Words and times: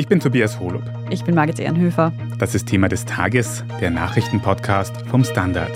Ich 0.00 0.06
bin 0.06 0.20
Tobias 0.20 0.60
Holub. 0.60 0.84
Ich 1.10 1.24
bin 1.24 1.34
Margit 1.34 1.58
Ehrenhöfer. 1.58 2.12
Das 2.38 2.54
ist 2.54 2.68
Thema 2.68 2.88
des 2.88 3.04
Tages, 3.04 3.64
der 3.80 3.90
Nachrichtenpodcast 3.90 5.02
vom 5.08 5.24
Standard. 5.24 5.72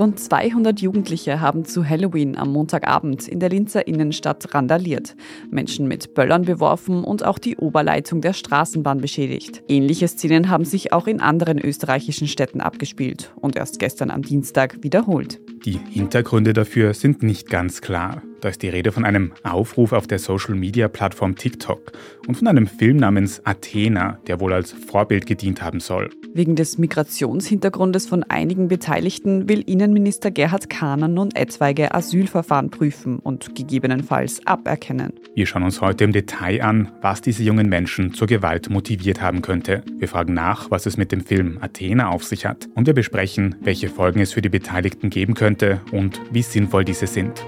Rund 0.00 0.18
200 0.18 0.80
Jugendliche 0.80 1.42
haben 1.42 1.66
zu 1.66 1.86
Halloween 1.86 2.34
am 2.38 2.50
Montagabend 2.54 3.28
in 3.28 3.38
der 3.38 3.50
Linzer 3.50 3.86
Innenstadt 3.86 4.54
randaliert, 4.54 5.14
Menschen 5.50 5.88
mit 5.88 6.14
Böllern 6.14 6.46
beworfen 6.46 7.04
und 7.04 7.22
auch 7.22 7.38
die 7.38 7.58
Oberleitung 7.58 8.22
der 8.22 8.32
Straßenbahn 8.32 9.02
beschädigt. 9.02 9.62
Ähnliche 9.68 10.08
Szenen 10.08 10.48
haben 10.48 10.64
sich 10.64 10.94
auch 10.94 11.06
in 11.06 11.20
anderen 11.20 11.58
österreichischen 11.58 12.28
Städten 12.28 12.62
abgespielt 12.62 13.34
und 13.42 13.56
erst 13.56 13.78
gestern 13.78 14.10
am 14.10 14.22
Dienstag 14.22 14.82
wiederholt. 14.82 15.38
Die 15.66 15.78
Hintergründe 15.90 16.54
dafür 16.54 16.94
sind 16.94 17.22
nicht 17.22 17.50
ganz 17.50 17.82
klar. 17.82 18.22
Da 18.40 18.48
ist 18.48 18.62
die 18.62 18.70
Rede 18.70 18.90
von 18.90 19.04
einem 19.04 19.32
Aufruf 19.42 19.92
auf 19.92 20.06
der 20.06 20.18
Social-Media-Plattform 20.18 21.36
TikTok 21.36 21.92
und 22.26 22.36
von 22.36 22.48
einem 22.48 22.66
Film 22.66 22.96
namens 22.96 23.44
Athena, 23.44 24.18
der 24.26 24.40
wohl 24.40 24.54
als 24.54 24.72
Vorbild 24.72 25.26
gedient 25.26 25.60
haben 25.62 25.80
soll. 25.80 26.08
Wegen 26.32 26.56
des 26.56 26.78
Migrationshintergrundes 26.78 28.06
von 28.06 28.22
einigen 28.22 28.68
Beteiligten 28.68 29.48
will 29.48 29.60
Innenminister 29.60 30.30
Gerhard 30.30 30.70
Kahner 30.70 31.08
nun 31.08 31.32
etwaige 31.34 31.94
Asylverfahren 31.94 32.70
prüfen 32.70 33.18
und 33.18 33.54
gegebenenfalls 33.54 34.46
aberkennen. 34.46 35.12
Wir 35.34 35.44
schauen 35.44 35.64
uns 35.64 35.82
heute 35.82 36.04
im 36.04 36.12
Detail 36.12 36.62
an, 36.62 36.92
was 37.02 37.20
diese 37.20 37.42
jungen 37.42 37.68
Menschen 37.68 38.14
zur 38.14 38.26
Gewalt 38.26 38.70
motiviert 38.70 39.20
haben 39.20 39.42
könnte. 39.42 39.82
Wir 39.98 40.08
fragen 40.08 40.32
nach, 40.32 40.70
was 40.70 40.86
es 40.86 40.96
mit 40.96 41.12
dem 41.12 41.20
Film 41.20 41.58
Athena 41.60 42.08
auf 42.08 42.24
sich 42.24 42.46
hat 42.46 42.68
und 42.74 42.86
wir 42.86 42.94
besprechen, 42.94 43.56
welche 43.60 43.90
Folgen 43.90 44.20
es 44.20 44.32
für 44.32 44.42
die 44.42 44.48
Beteiligten 44.48 45.10
geben 45.10 45.34
könnte 45.34 45.80
und 45.92 46.20
wie 46.30 46.42
sinnvoll 46.42 46.84
diese 46.84 47.06
sind. 47.06 47.44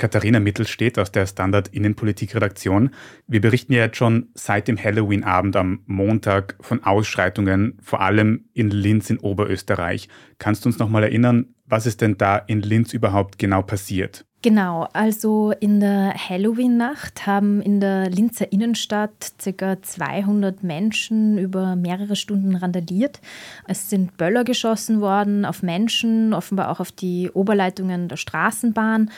Katharina 0.00 0.40
Mittelstedt 0.40 0.98
aus 0.98 1.12
der 1.12 1.26
Standard 1.26 1.68
Innenpolitik-Redaktion. 1.68 2.90
Wir 3.28 3.40
berichten 3.40 3.74
ja 3.74 3.84
jetzt 3.84 3.98
schon 3.98 4.30
seit 4.34 4.66
dem 4.66 4.82
Halloween-Abend 4.82 5.54
am 5.56 5.80
Montag 5.86 6.56
von 6.60 6.82
Ausschreitungen, 6.82 7.78
vor 7.82 8.00
allem 8.00 8.46
in 8.54 8.70
Linz 8.70 9.10
in 9.10 9.18
Oberösterreich. 9.18 10.08
Kannst 10.38 10.64
du 10.64 10.70
uns 10.70 10.78
noch 10.78 10.88
mal 10.88 11.02
erinnern, 11.02 11.54
was 11.66 11.86
ist 11.86 12.00
denn 12.00 12.16
da 12.16 12.36
in 12.38 12.62
Linz 12.62 12.94
überhaupt 12.94 13.38
genau 13.38 13.62
passiert? 13.62 14.24
Genau, 14.42 14.88
also 14.94 15.52
in 15.60 15.80
der 15.80 16.14
Halloween-Nacht 16.14 17.26
haben 17.26 17.60
in 17.60 17.78
der 17.78 18.08
Linzer 18.08 18.50
Innenstadt 18.50 19.34
ca. 19.58 19.82
200 19.82 20.62
Menschen 20.62 21.36
über 21.36 21.76
mehrere 21.76 22.16
Stunden 22.16 22.56
randaliert. 22.56 23.20
Es 23.68 23.90
sind 23.90 24.16
Böller 24.16 24.44
geschossen 24.44 25.02
worden 25.02 25.44
auf 25.44 25.62
Menschen, 25.62 26.32
offenbar 26.32 26.70
auch 26.70 26.80
auf 26.80 26.90
die 26.90 27.30
Oberleitungen 27.30 28.08
der 28.08 28.16
Straßenbahn. 28.16 29.10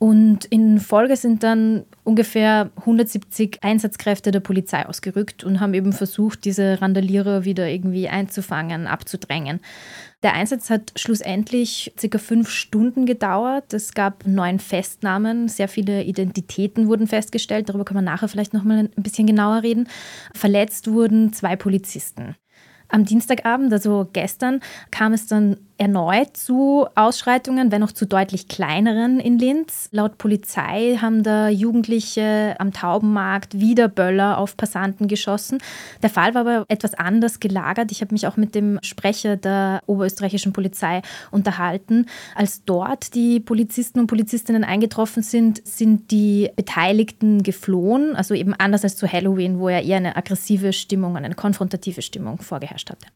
Und 0.00 0.46
in 0.46 0.80
Folge 0.80 1.14
sind 1.14 1.42
dann 1.42 1.84
ungefähr 2.04 2.70
170 2.76 3.58
Einsatzkräfte 3.60 4.30
der 4.30 4.40
Polizei 4.40 4.86
ausgerückt 4.86 5.44
und 5.44 5.60
haben 5.60 5.74
eben 5.74 5.92
versucht, 5.92 6.46
diese 6.46 6.80
Randalierer 6.80 7.44
wieder 7.44 7.68
irgendwie 7.68 8.08
einzufangen, 8.08 8.86
abzudrängen. 8.86 9.60
Der 10.22 10.32
Einsatz 10.32 10.70
hat 10.70 10.94
schlussendlich 10.96 11.92
circa 12.00 12.16
fünf 12.16 12.48
Stunden 12.48 13.04
gedauert. 13.04 13.74
Es 13.74 13.92
gab 13.92 14.26
neun 14.26 14.58
Festnahmen, 14.58 15.48
sehr 15.48 15.68
viele 15.68 16.02
Identitäten 16.02 16.88
wurden 16.88 17.06
festgestellt. 17.06 17.68
Darüber 17.68 17.84
kann 17.84 17.96
man 17.96 18.04
nachher 18.04 18.28
vielleicht 18.28 18.54
noch 18.54 18.64
mal 18.64 18.78
ein 18.78 19.02
bisschen 19.02 19.26
genauer 19.26 19.62
reden. 19.62 19.86
Verletzt 20.32 20.90
wurden 20.90 21.34
zwei 21.34 21.56
Polizisten. 21.56 22.36
Am 22.88 23.04
Dienstagabend, 23.04 23.70
also 23.70 24.08
gestern, 24.14 24.60
kam 24.90 25.12
es 25.12 25.26
dann 25.26 25.58
erneut 25.80 26.36
zu 26.36 26.86
Ausschreitungen, 26.94 27.72
wenn 27.72 27.82
auch 27.82 27.92
zu 27.92 28.06
deutlich 28.06 28.48
kleineren 28.48 29.18
in 29.18 29.38
Linz. 29.38 29.88
Laut 29.92 30.18
Polizei 30.18 30.98
haben 31.00 31.22
da 31.22 31.48
Jugendliche 31.48 32.54
am 32.58 32.74
Taubenmarkt 32.74 33.58
wieder 33.58 33.88
Böller 33.88 34.36
auf 34.36 34.58
Passanten 34.58 35.08
geschossen. 35.08 35.58
Der 36.02 36.10
Fall 36.10 36.34
war 36.34 36.42
aber 36.42 36.66
etwas 36.68 36.92
anders 36.92 37.40
gelagert. 37.40 37.92
Ich 37.92 38.02
habe 38.02 38.12
mich 38.12 38.26
auch 38.26 38.36
mit 38.36 38.54
dem 38.54 38.78
Sprecher 38.82 39.38
der 39.38 39.80
oberösterreichischen 39.86 40.52
Polizei 40.52 41.00
unterhalten. 41.30 42.04
Als 42.34 42.62
dort 42.64 43.14
die 43.14 43.40
Polizisten 43.40 44.00
und 44.00 44.06
Polizistinnen 44.06 44.64
eingetroffen 44.64 45.22
sind, 45.22 45.66
sind 45.66 46.10
die 46.10 46.50
Beteiligten 46.56 47.42
geflohen. 47.42 48.16
Also 48.16 48.34
eben 48.34 48.52
anders 48.52 48.84
als 48.84 48.96
zu 48.96 49.10
Halloween, 49.10 49.58
wo 49.58 49.70
ja 49.70 49.80
eher 49.80 49.96
eine 49.96 50.14
aggressive 50.14 50.74
Stimmung, 50.74 51.16
eine 51.16 51.34
konfrontative 51.34 52.02
Stimmung 52.02 52.42
vorgeherrscht 52.42 52.90
hatte. 52.90 53.06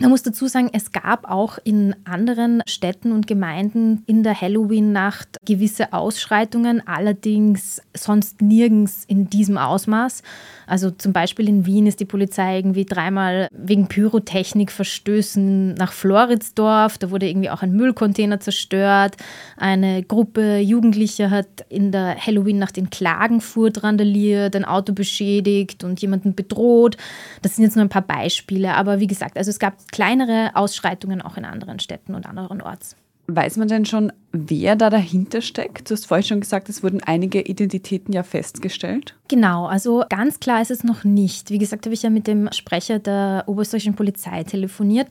Man 0.00 0.10
muss 0.10 0.24
dazu 0.24 0.48
sagen, 0.48 0.70
es 0.72 0.90
gab 0.90 1.30
auch 1.30 1.58
in 1.62 1.93
anderen 2.04 2.62
Städten 2.66 3.12
und 3.12 3.26
Gemeinden 3.26 4.02
in 4.06 4.22
der 4.22 4.40
Halloween-Nacht 4.40 5.38
gewisse 5.44 5.92
Ausschreitungen, 5.92 6.86
allerdings 6.86 7.80
sonst 7.96 8.42
nirgends 8.42 9.04
in 9.06 9.30
diesem 9.30 9.58
Ausmaß. 9.58 10.22
Also 10.66 10.90
zum 10.90 11.12
Beispiel 11.12 11.48
in 11.48 11.66
Wien 11.66 11.86
ist 11.86 12.00
die 12.00 12.04
Polizei 12.04 12.56
irgendwie 12.58 12.84
dreimal 12.84 13.48
wegen 13.52 13.88
Pyrotechnik-Verstößen 13.88 15.74
nach 15.74 15.92
Floridsdorf. 15.92 16.98
Da 16.98 17.10
wurde 17.10 17.28
irgendwie 17.28 17.50
auch 17.50 17.62
ein 17.62 17.72
Müllcontainer 17.72 18.40
zerstört. 18.40 19.16
Eine 19.56 20.02
Gruppe 20.02 20.58
Jugendlicher 20.58 21.30
hat 21.30 21.66
in 21.68 21.92
der 21.92 22.16
Halloween-Nacht 22.16 22.78
in 22.78 22.90
Klagenfurt 22.90 23.82
randaliert, 23.82 24.56
ein 24.56 24.64
Auto 24.64 24.92
beschädigt 24.92 25.84
und 25.84 26.00
jemanden 26.00 26.34
bedroht. 26.34 26.96
Das 27.42 27.56
sind 27.56 27.64
jetzt 27.64 27.76
nur 27.76 27.84
ein 27.84 27.90
paar 27.90 28.02
Beispiele. 28.02 28.74
Aber 28.74 29.00
wie 29.00 29.06
gesagt, 29.06 29.36
also 29.36 29.50
es 29.50 29.58
gab 29.58 29.74
kleinere 29.92 30.50
Ausschreitungen 30.54 31.22
auch 31.22 31.36
in 31.36 31.44
anderen 31.44 31.78
Städten 31.78 32.14
und 32.14 32.26
anderen 32.26 32.62
Orts. 32.62 32.96
Weiß 33.26 33.56
man 33.56 33.68
denn 33.68 33.86
schon, 33.86 34.12
wer 34.34 34.74
da 34.74 34.90
dahinter 34.90 35.40
steckt? 35.40 35.88
Du 35.88 35.94
hast 35.94 36.06
vorhin 36.06 36.26
schon 36.26 36.40
gesagt, 36.40 36.68
es 36.68 36.82
wurden 36.82 37.02
einige 37.02 37.40
Identitäten 37.40 38.12
ja 38.12 38.24
festgestellt. 38.24 39.14
Genau, 39.28 39.66
also 39.66 40.04
ganz 40.10 40.40
klar 40.40 40.60
ist 40.60 40.70
es 40.70 40.84
noch 40.84 41.04
nicht. 41.04 41.50
Wie 41.50 41.58
gesagt, 41.58 41.86
habe 41.86 41.94
ich 41.94 42.02
ja 42.02 42.10
mit 42.10 42.26
dem 42.26 42.50
Sprecher 42.52 42.98
der 42.98 43.44
oberösterreichischen 43.46 43.94
Polizei 43.94 44.42
telefoniert. 44.42 45.08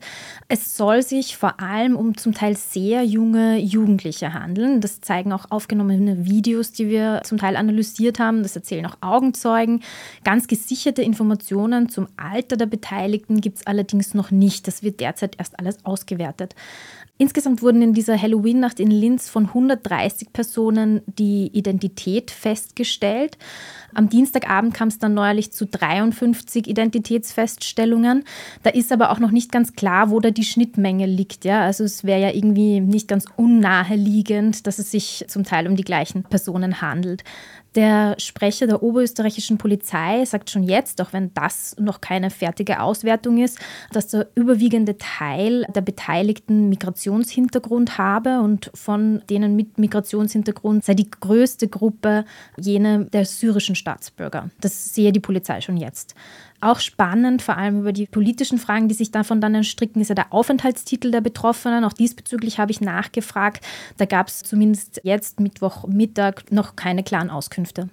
Es 0.48 0.76
soll 0.76 1.02
sich 1.02 1.36
vor 1.36 1.60
allem 1.60 1.96
um 1.96 2.16
zum 2.16 2.34
Teil 2.34 2.56
sehr 2.56 3.02
junge 3.02 3.58
Jugendliche 3.58 4.32
handeln. 4.34 4.80
Das 4.80 5.00
zeigen 5.00 5.32
auch 5.32 5.50
aufgenommene 5.50 6.26
Videos, 6.26 6.70
die 6.70 6.88
wir 6.88 7.22
zum 7.24 7.38
Teil 7.38 7.56
analysiert 7.56 8.20
haben. 8.20 8.42
Das 8.42 8.54
erzählen 8.54 8.86
auch 8.86 8.98
Augenzeugen. 9.00 9.82
Ganz 10.22 10.46
gesicherte 10.46 11.02
Informationen 11.02 11.88
zum 11.88 12.06
Alter 12.16 12.56
der 12.56 12.66
Beteiligten 12.66 13.40
gibt 13.40 13.58
es 13.58 13.66
allerdings 13.66 14.14
noch 14.14 14.30
nicht. 14.30 14.68
Das 14.68 14.82
wird 14.82 15.00
derzeit 15.00 15.36
erst 15.38 15.58
alles 15.58 15.84
ausgewertet. 15.84 16.54
Insgesamt 17.16 17.62
wurden 17.62 17.80
in 17.80 17.94
dieser 17.94 18.20
Halloween-Nacht 18.20 18.80
in 18.80 18.90
Linz 18.90 19.13
von 19.20 19.46
130 19.46 20.32
Personen 20.32 21.02
die 21.06 21.50
Identität 21.52 22.30
festgestellt. 22.30 23.38
Am 23.94 24.08
Dienstagabend 24.08 24.74
kam 24.74 24.88
es 24.88 24.98
dann 24.98 25.14
neuerlich 25.14 25.52
zu 25.52 25.66
53 25.66 26.66
Identitätsfeststellungen. 26.66 28.24
Da 28.62 28.70
ist 28.70 28.92
aber 28.92 29.10
auch 29.10 29.18
noch 29.18 29.30
nicht 29.30 29.52
ganz 29.52 29.74
klar, 29.74 30.10
wo 30.10 30.20
da 30.20 30.30
die 30.30 30.44
Schnittmenge 30.44 31.06
liegt. 31.06 31.44
Ja? 31.44 31.62
Also 31.62 31.84
es 31.84 32.04
wäre 32.04 32.20
ja 32.20 32.30
irgendwie 32.30 32.80
nicht 32.80 33.08
ganz 33.08 33.26
unnaheliegend, 33.36 34.66
dass 34.66 34.78
es 34.78 34.90
sich 34.90 35.24
zum 35.28 35.44
Teil 35.44 35.66
um 35.68 35.76
die 35.76 35.84
gleichen 35.84 36.24
Personen 36.24 36.80
handelt. 36.80 37.22
Der 37.74 38.14
Sprecher 38.18 38.66
der 38.66 38.82
oberösterreichischen 38.82 39.58
Polizei 39.58 40.24
sagt 40.24 40.50
schon 40.50 40.62
jetzt, 40.62 41.00
auch 41.00 41.12
wenn 41.12 41.34
das 41.34 41.74
noch 41.78 42.00
keine 42.00 42.30
fertige 42.30 42.80
Auswertung 42.80 43.42
ist, 43.42 43.58
dass 43.92 44.08
der 44.08 44.28
überwiegende 44.36 44.96
Teil 44.96 45.66
der 45.74 45.80
Beteiligten 45.80 46.68
Migrationshintergrund 46.68 47.98
habe 47.98 48.40
und 48.40 48.70
von 48.74 49.22
denen 49.28 49.56
mit 49.56 49.78
Migrationshintergrund 49.78 50.84
sei 50.84 50.94
die 50.94 51.10
größte 51.10 51.66
Gruppe 51.66 52.24
jene 52.56 53.06
der 53.06 53.24
syrischen 53.24 53.74
Staatsbürger. 53.74 54.50
Das 54.60 54.94
sehe 54.94 55.10
die 55.10 55.20
Polizei 55.20 55.60
schon 55.60 55.76
jetzt. 55.76 56.14
Auch 56.64 56.80
spannend, 56.80 57.42
vor 57.42 57.58
allem 57.58 57.80
über 57.80 57.92
die 57.92 58.06
politischen 58.06 58.56
Fragen, 58.56 58.88
die 58.88 58.94
sich 58.94 59.10
davon 59.10 59.42
dann 59.42 59.54
erstricken, 59.54 60.00
ist 60.00 60.08
ja 60.08 60.14
der 60.14 60.32
Aufenthaltstitel 60.32 61.10
der 61.10 61.20
Betroffenen. 61.20 61.84
Auch 61.84 61.92
diesbezüglich 61.92 62.58
habe 62.58 62.72
ich 62.72 62.80
nachgefragt. 62.80 63.62
Da 63.98 64.06
gab 64.06 64.28
es 64.28 64.44
zumindest 64.44 65.02
jetzt 65.04 65.40
Mittwochmittag 65.40 66.44
noch 66.50 66.74
keine 66.74 67.02
klaren 67.02 67.28
Auskünfte. 67.28 67.90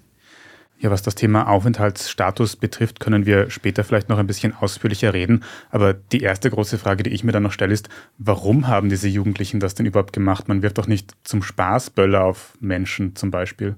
Ja, 0.78 0.90
was 0.90 1.02
das 1.02 1.16
Thema 1.16 1.48
Aufenthaltsstatus 1.48 2.56
betrifft, 2.56 2.98
können 2.98 3.26
wir 3.26 3.50
später 3.50 3.84
vielleicht 3.84 4.08
noch 4.08 4.16
ein 4.16 4.26
bisschen 4.26 4.54
ausführlicher 4.54 5.12
reden. 5.12 5.44
Aber 5.68 5.92
die 5.92 6.22
erste 6.22 6.48
große 6.48 6.78
Frage, 6.78 7.02
die 7.02 7.10
ich 7.10 7.24
mir 7.24 7.32
dann 7.32 7.42
noch 7.42 7.52
stelle, 7.52 7.74
ist, 7.74 7.90
warum 8.16 8.68
haben 8.68 8.88
diese 8.88 9.06
Jugendlichen 9.06 9.60
das 9.60 9.74
denn 9.74 9.84
überhaupt 9.84 10.14
gemacht? 10.14 10.48
Man 10.48 10.62
wirft 10.62 10.78
doch 10.78 10.86
nicht 10.86 11.12
zum 11.24 11.42
Spaß 11.42 11.90
Böller 11.90 12.24
auf 12.24 12.56
Menschen 12.58 13.16
zum 13.16 13.30
Beispiel. 13.30 13.76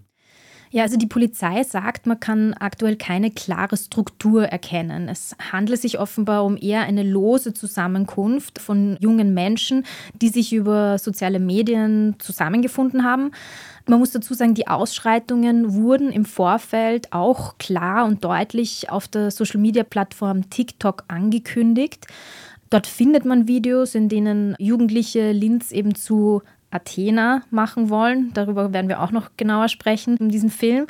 Ja, 0.74 0.82
also 0.82 0.96
die 0.96 1.06
Polizei 1.06 1.62
sagt, 1.62 2.08
man 2.08 2.18
kann 2.18 2.52
aktuell 2.54 2.96
keine 2.96 3.30
klare 3.30 3.76
Struktur 3.76 4.46
erkennen. 4.46 5.08
Es 5.08 5.36
handelt 5.52 5.80
sich 5.80 6.00
offenbar 6.00 6.44
um 6.44 6.56
eher 6.56 6.80
eine 6.80 7.04
lose 7.04 7.54
Zusammenkunft 7.54 8.58
von 8.58 8.96
jungen 8.98 9.34
Menschen, 9.34 9.86
die 10.20 10.30
sich 10.30 10.52
über 10.52 10.98
soziale 10.98 11.38
Medien 11.38 12.16
zusammengefunden 12.18 13.04
haben. 13.04 13.30
Man 13.86 14.00
muss 14.00 14.10
dazu 14.10 14.34
sagen, 14.34 14.54
die 14.54 14.66
Ausschreitungen 14.66 15.74
wurden 15.74 16.10
im 16.10 16.24
Vorfeld 16.24 17.12
auch 17.12 17.56
klar 17.58 18.04
und 18.04 18.24
deutlich 18.24 18.90
auf 18.90 19.06
der 19.06 19.30
Social-Media-Plattform 19.30 20.50
TikTok 20.50 21.04
angekündigt. 21.06 22.08
Dort 22.70 22.88
findet 22.88 23.24
man 23.24 23.46
Videos, 23.46 23.94
in 23.94 24.08
denen 24.08 24.56
Jugendliche 24.58 25.30
Linz 25.30 25.70
eben 25.70 25.94
zu 25.94 26.42
Athena 26.74 27.42
machen 27.50 27.88
wollen. 27.88 28.32
Darüber 28.34 28.72
werden 28.72 28.88
wir 28.88 29.00
auch 29.00 29.12
noch 29.12 29.30
genauer 29.36 29.68
sprechen 29.68 30.16
in 30.18 30.28
diesem 30.28 30.50
Film. 30.50 30.86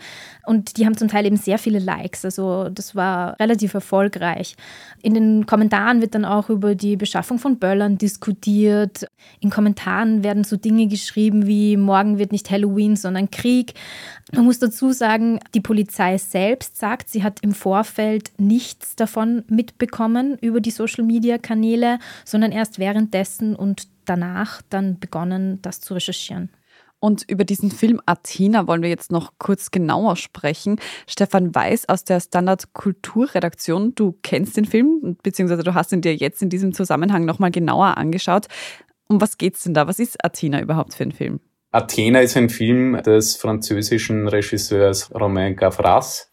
Und 0.46 0.78
die 0.78 0.86
haben 0.86 0.96
zum 0.96 1.08
Teil 1.08 1.26
eben 1.26 1.36
sehr 1.36 1.58
viele 1.58 1.78
Likes. 1.78 2.24
Also 2.24 2.68
das 2.70 2.94
war 2.94 3.38
relativ 3.38 3.74
erfolgreich. 3.74 4.56
In 5.02 5.14
den 5.14 5.46
Kommentaren 5.46 6.00
wird 6.00 6.14
dann 6.14 6.24
auch 6.24 6.48
über 6.48 6.74
die 6.74 6.96
Beschaffung 6.96 7.38
von 7.38 7.58
Böllern 7.58 7.98
diskutiert. 7.98 9.06
In 9.40 9.50
Kommentaren 9.50 10.24
werden 10.24 10.44
so 10.44 10.56
Dinge 10.56 10.86
geschrieben 10.86 11.46
wie 11.46 11.76
morgen 11.76 12.18
wird 12.18 12.32
nicht 12.32 12.50
Halloween, 12.50 12.96
sondern 12.96 13.30
Krieg. 13.30 13.74
Man 14.32 14.44
muss 14.44 14.58
dazu 14.58 14.92
sagen, 14.92 15.38
die 15.54 15.60
Polizei 15.60 16.16
selbst 16.18 16.78
sagt, 16.78 17.08
sie 17.08 17.22
hat 17.22 17.40
im 17.42 17.52
Vorfeld 17.52 18.32
nichts 18.38 18.96
davon 18.96 19.44
mitbekommen 19.48 20.38
über 20.40 20.60
die 20.60 20.70
Social-Media-Kanäle, 20.70 21.98
sondern 22.24 22.52
erst 22.52 22.78
währenddessen 22.78 23.54
und 23.54 23.88
danach 24.06 24.62
dann 24.70 24.98
begonnen, 24.98 25.60
das 25.62 25.80
zu 25.80 25.94
recherchieren. 25.94 26.50
Und 27.00 27.28
über 27.28 27.44
diesen 27.44 27.70
Film 27.70 28.00
Athena 28.06 28.66
wollen 28.66 28.80
wir 28.80 28.88
jetzt 28.88 29.12
noch 29.12 29.34
kurz 29.38 29.70
genauer 29.70 30.16
sprechen. 30.16 30.80
Stefan 31.06 31.54
Weiß 31.54 31.86
aus 31.90 32.04
der 32.04 32.18
Standard 32.18 32.72
Kulturredaktion, 32.72 33.94
du 33.94 34.16
kennst 34.22 34.56
den 34.56 34.64
Film, 34.64 35.18
beziehungsweise 35.22 35.64
du 35.64 35.74
hast 35.74 35.92
ihn 35.92 36.00
dir 36.00 36.16
jetzt 36.16 36.40
in 36.40 36.48
diesem 36.48 36.72
Zusammenhang 36.72 37.26
nochmal 37.26 37.50
genauer 37.50 37.98
angeschaut. 37.98 38.46
Um 39.06 39.20
was 39.20 39.36
geht 39.36 39.56
es 39.56 39.64
denn 39.64 39.74
da? 39.74 39.86
Was 39.86 39.98
ist 39.98 40.24
Athena 40.24 40.62
überhaupt 40.62 40.94
für 40.94 41.02
ein 41.02 41.12
Film? 41.12 41.40
Athena 41.74 42.20
ist 42.20 42.36
ein 42.36 42.50
Film 42.50 43.02
des 43.02 43.34
französischen 43.34 44.28
Regisseurs 44.28 45.12
Romain 45.12 45.56
Gavras. 45.56 46.32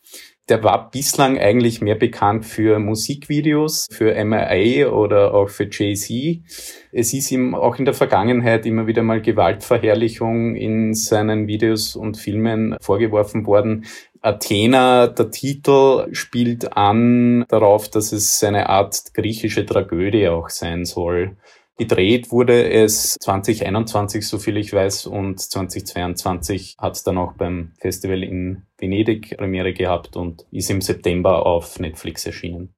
Der 0.49 0.63
war 0.63 0.91
bislang 0.91 1.39
eigentlich 1.39 1.81
mehr 1.81 1.95
bekannt 1.95 2.45
für 2.45 2.77
Musikvideos, 2.77 3.87
für 3.91 4.13
MIA 4.23 4.89
oder 4.89 5.33
auch 5.33 5.49
für 5.49 5.67
Jay-Z. 5.67 6.43
Es 6.91 7.13
ist 7.13 7.31
ihm 7.31 7.55
auch 7.55 7.77
in 7.77 7.85
der 7.85 7.95
Vergangenheit 7.95 8.67
immer 8.67 8.85
wieder 8.85 9.01
mal 9.01 9.19
Gewaltverherrlichung 9.19 10.55
in 10.55 10.93
seinen 10.93 11.47
Videos 11.47 11.95
und 11.95 12.17
Filmen 12.17 12.77
vorgeworfen 12.79 13.47
worden. 13.47 13.85
Athena, 14.21 15.07
der 15.07 15.31
Titel 15.31 16.07
spielt 16.11 16.77
an 16.77 17.45
darauf, 17.49 17.89
dass 17.89 18.11
es 18.11 18.43
eine 18.43 18.69
Art 18.69 19.15
griechische 19.15 19.65
Tragödie 19.65 20.27
auch 20.27 20.49
sein 20.49 20.85
soll. 20.85 21.35
Gedreht 21.81 22.31
wurde 22.31 22.69
es 22.69 23.15
2021, 23.21 24.27
so 24.27 24.37
viel 24.37 24.57
ich 24.57 24.71
weiß, 24.71 25.07
und 25.07 25.39
2022 25.39 26.75
hat 26.77 26.95
es 26.95 27.01
dann 27.01 27.17
auch 27.17 27.33
beim 27.33 27.71
Festival 27.79 28.21
in 28.21 28.67
Venedig 28.77 29.35
Premiere 29.35 29.73
gehabt 29.73 30.15
und 30.15 30.45
ist 30.51 30.69
im 30.69 30.81
September 30.81 31.43
auf 31.43 31.79
Netflix 31.79 32.23
erschienen. 32.27 32.75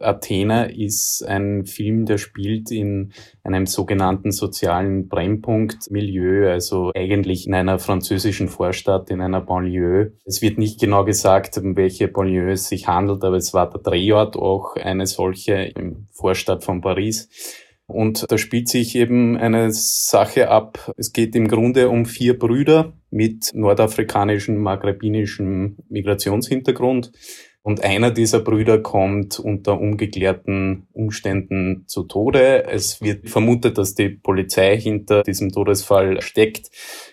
Athena 0.00 0.64
ist 0.64 1.24
ein 1.24 1.66
Film, 1.66 2.04
der 2.04 2.18
spielt 2.18 2.72
in 2.72 3.12
einem 3.44 3.66
sogenannten 3.66 4.32
sozialen 4.32 5.06
Brennpunkt-Milieu, 5.06 6.50
also 6.50 6.90
eigentlich 6.96 7.46
in 7.46 7.54
einer 7.54 7.78
französischen 7.78 8.48
Vorstadt, 8.48 9.08
in 9.10 9.20
einer 9.20 9.40
Banlieue. 9.40 10.14
Es 10.24 10.42
wird 10.42 10.58
nicht 10.58 10.80
genau 10.80 11.04
gesagt, 11.04 11.58
um 11.58 11.76
welche 11.76 12.08
Banlieue 12.08 12.54
es 12.54 12.68
sich 12.68 12.88
handelt, 12.88 13.22
aber 13.22 13.36
es 13.36 13.54
war 13.54 13.70
der 13.70 13.82
Drehort 13.82 14.34
auch 14.34 14.74
eine 14.74 15.06
solche 15.06 15.54
im 15.76 16.08
Vorstadt 16.10 16.64
von 16.64 16.80
Paris. 16.80 17.28
Und 17.86 18.30
da 18.30 18.38
spielt 18.38 18.68
sich 18.68 18.96
eben 18.96 19.36
eine 19.36 19.72
Sache 19.72 20.48
ab. 20.48 20.92
Es 20.96 21.12
geht 21.12 21.34
im 21.34 21.48
Grunde 21.48 21.88
um 21.88 22.06
vier 22.06 22.38
Brüder 22.38 22.94
mit 23.10 23.50
nordafrikanischem, 23.54 24.56
maghrebinischem 24.56 25.76
Migrationshintergrund. 25.88 27.12
Und 27.64 27.84
einer 27.84 28.10
dieser 28.10 28.40
Brüder 28.40 28.80
kommt 28.80 29.38
unter 29.38 29.80
ungeklärten 29.80 30.88
Umständen 30.92 31.84
zu 31.86 32.02
Tode. 32.04 32.64
Es 32.64 33.00
wird 33.00 33.28
vermutet, 33.28 33.78
dass 33.78 33.94
die 33.94 34.08
Polizei 34.08 34.76
hinter 34.76 35.22
diesem 35.22 35.50
Todesfall 35.50 36.20
steckt. 36.22 36.70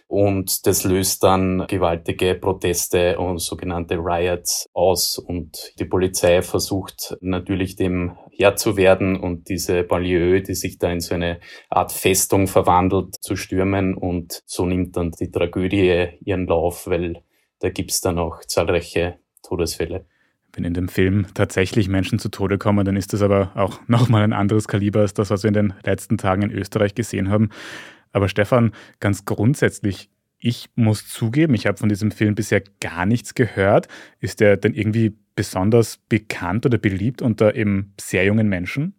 Und 0.09 0.65
das 0.65 0.85
löst 0.85 1.23
dann 1.23 1.67
gewaltige 1.67 2.33
Proteste 2.33 3.19
und 3.19 3.37
sogenannte 3.37 3.93
Riots 3.97 4.67
aus. 4.73 5.19
Und 5.19 5.71
die 5.77 5.85
Polizei 5.85 6.41
versucht 6.41 7.15
natürlich 7.21 7.75
dem 7.75 8.17
Herr 8.35 8.55
zu 8.55 8.75
werden 8.75 9.19
und 9.19 9.49
diese 9.49 9.83
Banlieue, 9.83 10.41
die 10.41 10.55
sich 10.55 10.79
da 10.79 10.91
in 10.91 10.99
so 10.99 11.13
eine 11.13 11.39
Art 11.69 11.91
Festung 11.91 12.47
verwandelt, 12.47 13.21
zu 13.21 13.35
stürmen. 13.35 13.93
Und 13.93 14.41
so 14.47 14.65
nimmt 14.65 14.97
dann 14.97 15.11
die 15.11 15.29
Tragödie 15.29 16.07
ihren 16.25 16.47
Lauf, 16.47 16.87
weil 16.87 17.21
da 17.59 17.69
gibt's 17.69 18.01
dann 18.01 18.17
auch 18.17 18.39
zahlreiche 18.47 19.19
Todesfälle. 19.43 20.07
Wenn 20.53 20.63
in 20.63 20.73
dem 20.73 20.87
Film 20.87 21.27
tatsächlich 21.35 21.87
Menschen 21.87 22.17
zu 22.17 22.29
Tode 22.29 22.57
kommen, 22.57 22.83
dann 22.83 22.95
ist 22.95 23.13
das 23.13 23.21
aber 23.21 23.51
auch 23.53 23.79
nochmal 23.87 24.23
ein 24.23 24.33
anderes 24.33 24.67
Kaliber 24.67 25.01
als 25.01 25.13
das, 25.13 25.29
was 25.29 25.43
wir 25.43 25.49
in 25.49 25.53
den 25.53 25.73
letzten 25.83 26.17
Tagen 26.17 26.41
in 26.41 26.51
Österreich 26.51 26.95
gesehen 26.95 27.29
haben. 27.29 27.51
Aber 28.11 28.29
Stefan, 28.29 28.73
ganz 28.99 29.25
grundsätzlich, 29.25 30.09
ich 30.39 30.69
muss 30.75 31.07
zugeben, 31.07 31.53
ich 31.53 31.65
habe 31.65 31.77
von 31.77 31.89
diesem 31.89 32.11
Film 32.11 32.35
bisher 32.35 32.63
gar 32.79 33.05
nichts 33.05 33.35
gehört. 33.35 33.87
Ist 34.19 34.39
der 34.39 34.57
denn 34.57 34.73
irgendwie 34.73 35.13
besonders 35.35 35.97
bekannt 36.09 36.65
oder 36.65 36.77
beliebt 36.77 37.21
unter 37.21 37.55
eben 37.55 37.93
sehr 37.99 38.25
jungen 38.25 38.47
Menschen? 38.47 38.95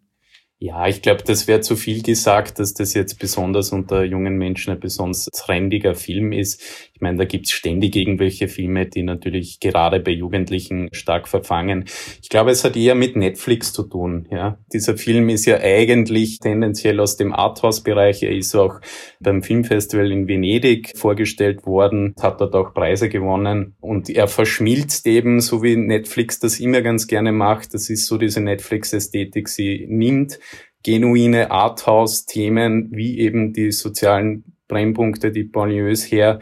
Ja, 0.63 0.87
ich 0.87 1.01
glaube, 1.01 1.23
das 1.23 1.47
wäre 1.47 1.61
zu 1.61 1.75
viel 1.75 2.03
gesagt, 2.03 2.59
dass 2.59 2.75
das 2.75 2.93
jetzt 2.93 3.17
besonders 3.17 3.71
unter 3.71 4.03
jungen 4.03 4.37
Menschen 4.37 4.71
ein 4.71 4.79
besonders 4.79 5.25
trendiger 5.25 5.95
Film 5.95 6.31
ist. 6.31 6.90
Ich 7.01 7.03
meine, 7.03 7.17
da 7.17 7.25
gibt's 7.25 7.49
ständig 7.49 7.95
irgendwelche 7.95 8.47
Filme, 8.47 8.85
die 8.85 9.01
natürlich 9.01 9.59
gerade 9.59 9.99
bei 9.99 10.11
Jugendlichen 10.11 10.87
stark 10.91 11.27
verfangen. 11.27 11.85
Ich 12.21 12.29
glaube, 12.29 12.51
es 12.51 12.63
hat 12.63 12.77
eher 12.77 12.93
mit 12.93 13.15
Netflix 13.15 13.73
zu 13.73 13.81
tun. 13.81 14.27
Ja, 14.29 14.59
Dieser 14.71 14.95
Film 14.95 15.29
ist 15.29 15.47
ja 15.47 15.59
eigentlich 15.59 16.37
tendenziell 16.37 16.99
aus 16.99 17.17
dem 17.17 17.33
Arthouse-Bereich. 17.33 18.21
Er 18.21 18.35
ist 18.35 18.53
auch 18.53 18.81
beim 19.19 19.41
Filmfestival 19.41 20.11
in 20.11 20.27
Venedig 20.27 20.91
vorgestellt 20.95 21.65
worden, 21.65 22.13
hat 22.21 22.39
dort 22.39 22.53
auch 22.53 22.71
Preise 22.71 23.09
gewonnen 23.09 23.73
und 23.79 24.07
er 24.07 24.27
verschmilzt 24.27 25.07
eben, 25.07 25.41
so 25.41 25.63
wie 25.63 25.77
Netflix 25.77 26.37
das 26.37 26.59
immer 26.59 26.83
ganz 26.83 27.07
gerne 27.07 27.31
macht. 27.31 27.73
Das 27.73 27.89
ist 27.89 28.05
so 28.05 28.19
diese 28.19 28.41
Netflix-Ästhetik. 28.41 29.49
Sie 29.49 29.87
nimmt 29.89 30.37
genuine 30.83 31.49
Arthouse-Themen 31.49 32.89
wie 32.91 33.17
eben 33.17 33.53
die 33.53 33.71
sozialen 33.71 34.43
Brennpunkte, 34.71 35.33
die 35.33 35.43
Banlieues 35.43 36.09
her 36.09 36.39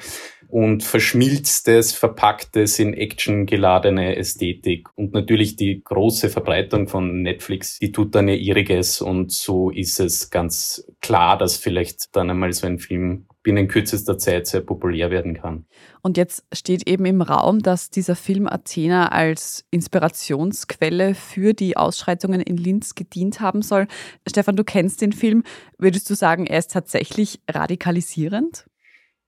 und 0.50 0.84
verschmilzt 0.84 1.68
es, 1.68 1.94
verpackt 1.94 2.56
es 2.56 2.80
in 2.80 2.94
actiongeladene 2.96 4.16
Ästhetik. 4.16 4.90
Und 4.96 5.14
natürlich 5.14 5.56
die 5.56 5.82
große 5.84 6.30
Verbreitung 6.30 6.88
von 6.88 7.22
Netflix, 7.22 7.78
die 7.78 7.92
tut 7.92 8.16
dann 8.16 8.28
ihr 8.28 8.38
ihriges 8.38 9.00
und 9.00 9.32
so 9.32 9.70
ist 9.70 10.00
es 10.00 10.32
ganz 10.32 10.86
klar, 11.02 11.38
dass 11.38 11.56
vielleicht 11.56 12.16
dann 12.16 12.32
einmal 12.32 12.52
so 12.52 12.66
ein 12.66 12.80
Film 12.80 13.28
binnen 13.44 13.68
kürzester 13.68 14.18
Zeit 14.18 14.48
sehr 14.48 14.62
populär 14.62 15.12
werden 15.12 15.36
kann. 15.36 15.66
Und 16.02 16.18
jetzt 16.18 16.44
steht 16.54 16.90
eben 16.90 17.06
im 17.06 17.22
Raum, 17.22 17.60
dass 17.60 17.90
dieser 17.90 18.16
Film 18.16 18.48
Athena 18.48 19.10
als 19.10 19.66
Inspirationsquelle 19.72 21.16
für 21.16 21.54
die 21.54 21.78
Ausschreitungen 21.78 22.42
in 22.42 22.58
Linz 22.58 22.96
gedient 22.96 23.40
haben 23.40 23.62
soll. 23.62 23.88
Stefan, 24.28 24.56
du 24.56 24.64
kennst 24.64 25.02
den 25.02 25.14
Film. 25.14 25.44
Würdest 25.78 26.10
du 26.10 26.16
sagen, 26.16 26.48
er 26.48 26.60
ist 26.60 26.72
tatsächlich 26.72 27.40
radikalisierend? 27.50 28.66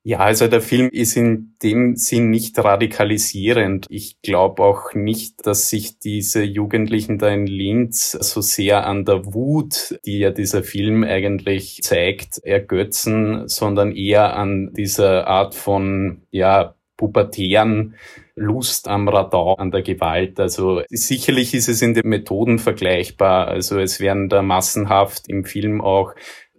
Ja, 0.03 0.17
also 0.17 0.47
der 0.47 0.61
Film 0.61 0.89
ist 0.91 1.15
in 1.15 1.55
dem 1.61 1.95
Sinn 1.95 2.31
nicht 2.31 2.57
radikalisierend. 2.57 3.85
Ich 3.89 4.19
glaube 4.23 4.63
auch 4.63 4.95
nicht, 4.95 5.45
dass 5.45 5.69
sich 5.69 5.99
diese 5.99 6.41
Jugendlichen 6.41 7.19
da 7.19 7.29
in 7.29 7.45
Linz 7.45 8.11
so 8.11 8.41
sehr 8.41 8.87
an 8.87 9.05
der 9.05 9.31
Wut, 9.33 9.99
die 10.05 10.17
ja 10.17 10.31
dieser 10.31 10.63
Film 10.63 11.03
eigentlich 11.03 11.81
zeigt, 11.83 12.39
ergötzen, 12.39 13.47
sondern 13.47 13.95
eher 13.95 14.35
an 14.35 14.73
dieser 14.73 15.27
Art 15.27 15.53
von, 15.53 16.23
ja, 16.31 16.73
pubertären 16.97 17.95
Lust 18.35 18.87
am 18.87 19.07
Radar, 19.07 19.59
an 19.59 19.71
der 19.71 19.81
Gewalt. 19.81 20.39
Also 20.39 20.81
sicherlich 20.89 21.53
ist 21.53 21.67
es 21.67 21.81
in 21.81 21.93
den 21.95 22.07
Methoden 22.07 22.59
vergleichbar. 22.59 23.47
Also 23.47 23.79
es 23.79 23.99
werden 23.99 24.29
da 24.29 24.41
massenhaft 24.41 25.27
im 25.27 25.43
Film 25.43 25.81
auch 25.81 26.13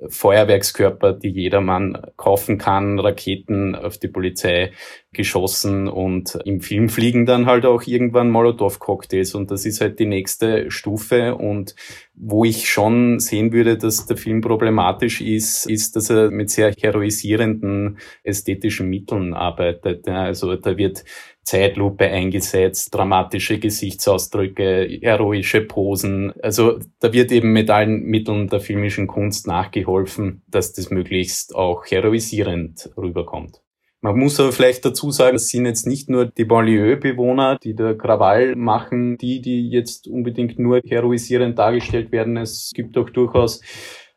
Feuerwerkskörper, 0.09 1.13
die 1.13 1.31
jedermann 1.31 1.99
kaufen 2.17 2.59
kann, 2.59 2.99
Raketen 2.99 3.75
auf 3.75 3.99
die 3.99 4.09
Polizei 4.09 4.73
geschossen 5.13 5.89
und 5.89 6.39
im 6.45 6.61
Film 6.61 6.89
fliegen 6.89 7.27
dann 7.27 7.47
halt 7.47 7.67
auch 7.67 7.83
irgendwann 7.83 8.31
Molotow-Cocktails 8.31 9.35
und 9.35 9.51
das 9.51 9.67
ist 9.67 9.81
halt 9.81 9.99
die 9.99 10.07
nächste 10.07 10.71
Stufe 10.71 11.35
und 11.35 11.75
wo 12.15 12.45
ich 12.45 12.71
schon 12.71 13.19
sehen 13.21 13.53
würde, 13.53 13.77
dass 13.77 14.07
der 14.07 14.17
Film 14.17 14.41
problematisch 14.41 15.21
ist, 15.21 15.67
ist, 15.67 15.97
dass 15.97 16.11
er 16.11 16.31
mit 16.31 16.51
sehr 16.51 16.73
heroisierenden 16.73 17.99
ästhetischen 18.23 18.89
Mitteln 18.89 19.35
arbeitet. 19.35 20.09
Also 20.09 20.57
da 20.57 20.77
wird 20.77 21.05
Zeitlupe 21.45 22.05
eingesetzt, 22.05 22.95
dramatische 22.95 23.59
Gesichtsausdrücke, 23.59 25.01
heroische 25.03 25.61
Posen. 25.63 26.33
Also 26.43 26.79
da 27.01 27.13
wird 27.13 27.33
eben 27.33 27.53
mit 27.53 27.69
allen 27.71 28.03
Mitteln 28.03 28.49
der 28.49 28.61
filmischen 28.61 29.07
Kunst 29.07 29.47
nachgeholfen, 29.47 30.43
dass 30.47 30.73
das 30.73 30.91
möglichst 30.91 31.55
auch 31.55 31.85
heroisierend 31.87 32.91
rüberkommt. 32.97 33.61
Man 34.05 34.19
muss 34.19 34.41
aber 34.41 34.51
vielleicht 34.51 34.85
dazu 34.85 35.13
sagen, 35.13 35.37
es 35.37 35.49
sind 35.49 35.65
jetzt 35.65 35.87
nicht 35.87 36.11
nur 36.11 36.27
die 36.27 36.45
Banlieue-Bewohner, 36.45 37.59
die 37.63 37.77
da 37.77 37.95
Krawall 37.95 38.57
machen, 38.57 39.17
die, 39.17 39.41
die 39.41 39.71
jetzt 39.71 40.09
unbedingt 40.09 40.59
nur 40.59 40.81
heroisierend 40.85 41.57
dargestellt 41.57 42.11
werden. 42.11 42.37
Es 42.37 42.73
gibt 42.75 42.99
auch 42.99 43.11
durchaus 43.11 43.61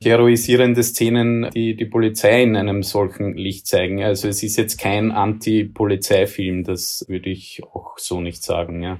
heroisierende 0.02 0.84
Szenen, 0.84 1.50
die 1.54 1.76
die 1.76 1.86
Polizei 1.86 2.44
in 2.44 2.56
einem 2.56 2.84
solchen 2.84 3.36
Licht 3.36 3.68
zeigen. 3.68 4.04
Also 4.04 4.28
es 4.28 4.44
ist 4.44 4.58
jetzt 4.58 4.80
kein 4.80 5.12
Anti-Polizei-Film, 5.12 6.64
das 6.64 7.06
würde 7.08 7.30
ich 7.30 7.62
auch 7.64 7.98
so 7.98 8.22
nicht 8.22 8.44
sagen, 8.44 8.82
ja. 8.84 9.00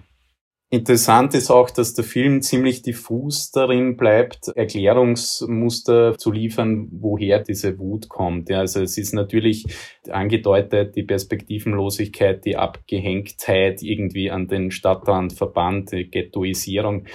Interessant 0.72 1.36
ist 1.36 1.52
auch, 1.52 1.70
dass 1.70 1.94
der 1.94 2.04
Film 2.04 2.42
ziemlich 2.42 2.82
diffus 2.82 3.52
darin 3.52 3.96
bleibt, 3.98 4.48
Erklärungsmuster 4.48 6.18
zu 6.18 6.32
liefern, 6.32 6.90
woher 6.92 7.40
diese 7.40 7.78
Wut 7.78 8.10
kommt. 8.10 8.50
Ja, 8.50 8.60
also 8.60 8.82
es 8.82 8.98
ist 8.98 9.14
natürlich 9.14 9.68
angedeutet, 10.10 10.96
die 10.96 11.04
Perspektivenlosigkeit, 11.04 12.44
die 12.44 12.58
Abgehängtheit 12.58 13.84
irgendwie 13.84 14.32
an 14.32 14.48
den 14.48 14.72
Stadtrand 14.72 15.34
verbannt, 15.34 15.92
die 15.92 16.10
Ghettoisierung 16.10 17.06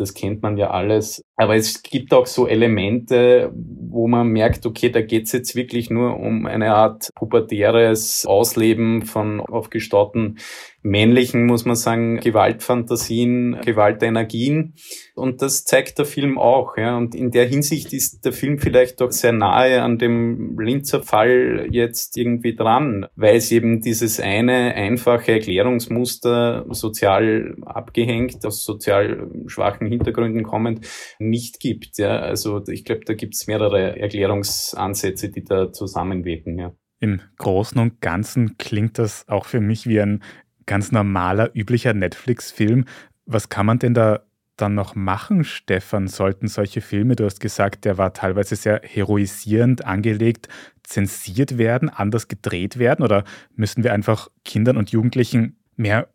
das 0.00 0.14
kennt 0.14 0.42
man 0.42 0.56
ja 0.56 0.70
alles. 0.70 1.22
Aber 1.40 1.56
es 1.56 1.82
gibt 1.82 2.12
auch 2.12 2.26
so 2.26 2.46
Elemente, 2.46 3.50
wo 3.54 4.06
man 4.06 4.28
merkt, 4.28 4.66
okay, 4.66 4.90
da 4.90 5.00
geht's 5.00 5.32
jetzt 5.32 5.56
wirklich 5.56 5.88
nur 5.88 6.20
um 6.20 6.44
eine 6.44 6.74
Art 6.74 7.08
pubertäres 7.14 8.26
Ausleben 8.26 9.06
von 9.06 9.40
aufgestauten 9.40 10.36
männlichen, 10.82 11.46
muss 11.46 11.64
man 11.64 11.76
sagen, 11.76 12.18
Gewaltfantasien, 12.20 13.58
Gewaltenergien. 13.64 14.74
Und 15.14 15.42
das 15.42 15.64
zeigt 15.64 15.98
der 15.98 16.06
Film 16.06 16.38
auch. 16.38 16.76
Ja. 16.76 16.96
Und 16.96 17.14
in 17.14 17.30
der 17.30 17.46
Hinsicht 17.46 17.92
ist 17.92 18.24
der 18.24 18.32
Film 18.32 18.58
vielleicht 18.58 19.02
auch 19.02 19.10
sehr 19.10 19.32
nahe 19.32 19.82
an 19.82 19.98
dem 19.98 20.58
Linzer 20.58 21.02
Fall 21.02 21.68
jetzt 21.70 22.16
irgendwie 22.16 22.54
dran, 22.54 23.06
weil 23.16 23.36
es 23.36 23.52
eben 23.52 23.82
dieses 23.82 24.20
eine 24.20 24.74
einfache 24.74 25.32
Erklärungsmuster 25.32 26.64
sozial 26.70 27.56
abgehängt, 27.66 28.44
aus 28.46 28.64
sozial 28.64 29.30
schwachen 29.46 29.86
Hintergründen 29.86 30.44
kommend, 30.44 30.86
nicht 31.30 31.60
gibt. 31.60 31.98
Ja. 31.98 32.18
Also 32.18 32.66
ich 32.68 32.84
glaube, 32.84 33.04
da 33.04 33.14
gibt 33.14 33.34
es 33.34 33.46
mehrere 33.46 33.98
Erklärungsansätze, 33.98 35.30
die 35.30 35.44
da 35.44 35.72
zusammenwirken. 35.72 36.58
Ja. 36.58 36.74
Im 37.00 37.22
Großen 37.38 37.80
und 37.80 38.00
Ganzen 38.00 38.58
klingt 38.58 38.98
das 38.98 39.26
auch 39.28 39.46
für 39.46 39.60
mich 39.60 39.86
wie 39.86 40.00
ein 40.00 40.22
ganz 40.66 40.92
normaler, 40.92 41.50
üblicher 41.54 41.94
Netflix-Film. 41.94 42.84
Was 43.24 43.48
kann 43.48 43.66
man 43.66 43.78
denn 43.78 43.94
da 43.94 44.20
dann 44.56 44.74
noch 44.74 44.94
machen, 44.94 45.44
Stefan? 45.44 46.06
Sollten 46.06 46.46
solche 46.46 46.80
Filme, 46.82 47.16
du 47.16 47.24
hast 47.24 47.40
gesagt, 47.40 47.86
der 47.86 47.96
war 47.96 48.12
teilweise 48.12 48.54
sehr 48.56 48.82
heroisierend 48.84 49.84
angelegt, 49.86 50.48
zensiert 50.82 51.56
werden, 51.56 51.88
anders 51.88 52.28
gedreht 52.28 52.78
werden? 52.78 53.02
Oder 53.02 53.24
müssen 53.56 53.82
wir 53.82 53.94
einfach 53.94 54.28
Kindern 54.44 54.76
und 54.76 54.90
Jugendlichen 54.90 55.56
mehr 55.76 56.08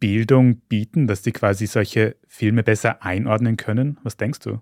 Medienbildung 0.00 0.60
bieten, 0.68 1.06
dass 1.06 1.22
die 1.22 1.32
quasi 1.32 1.66
solche 1.66 2.16
Filme 2.26 2.62
besser 2.62 3.02
einordnen 3.02 3.56
können? 3.56 3.98
Was 4.02 4.16
denkst 4.16 4.40
du? 4.40 4.60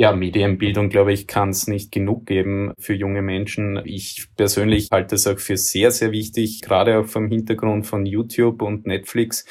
Ja, 0.00 0.12
Medienbildung, 0.12 0.90
glaube 0.90 1.12
ich, 1.12 1.26
kann 1.26 1.48
es 1.48 1.66
nicht 1.66 1.90
genug 1.90 2.24
geben 2.24 2.72
für 2.78 2.94
junge 2.94 3.20
Menschen. 3.20 3.82
Ich 3.84 4.28
persönlich 4.36 4.90
halte 4.92 5.16
es 5.16 5.26
auch 5.26 5.40
für 5.40 5.56
sehr, 5.56 5.90
sehr 5.90 6.12
wichtig, 6.12 6.62
gerade 6.62 7.00
auch 7.00 7.06
vom 7.06 7.28
Hintergrund 7.28 7.84
von 7.84 8.06
YouTube 8.06 8.62
und 8.62 8.86
Netflix, 8.86 9.44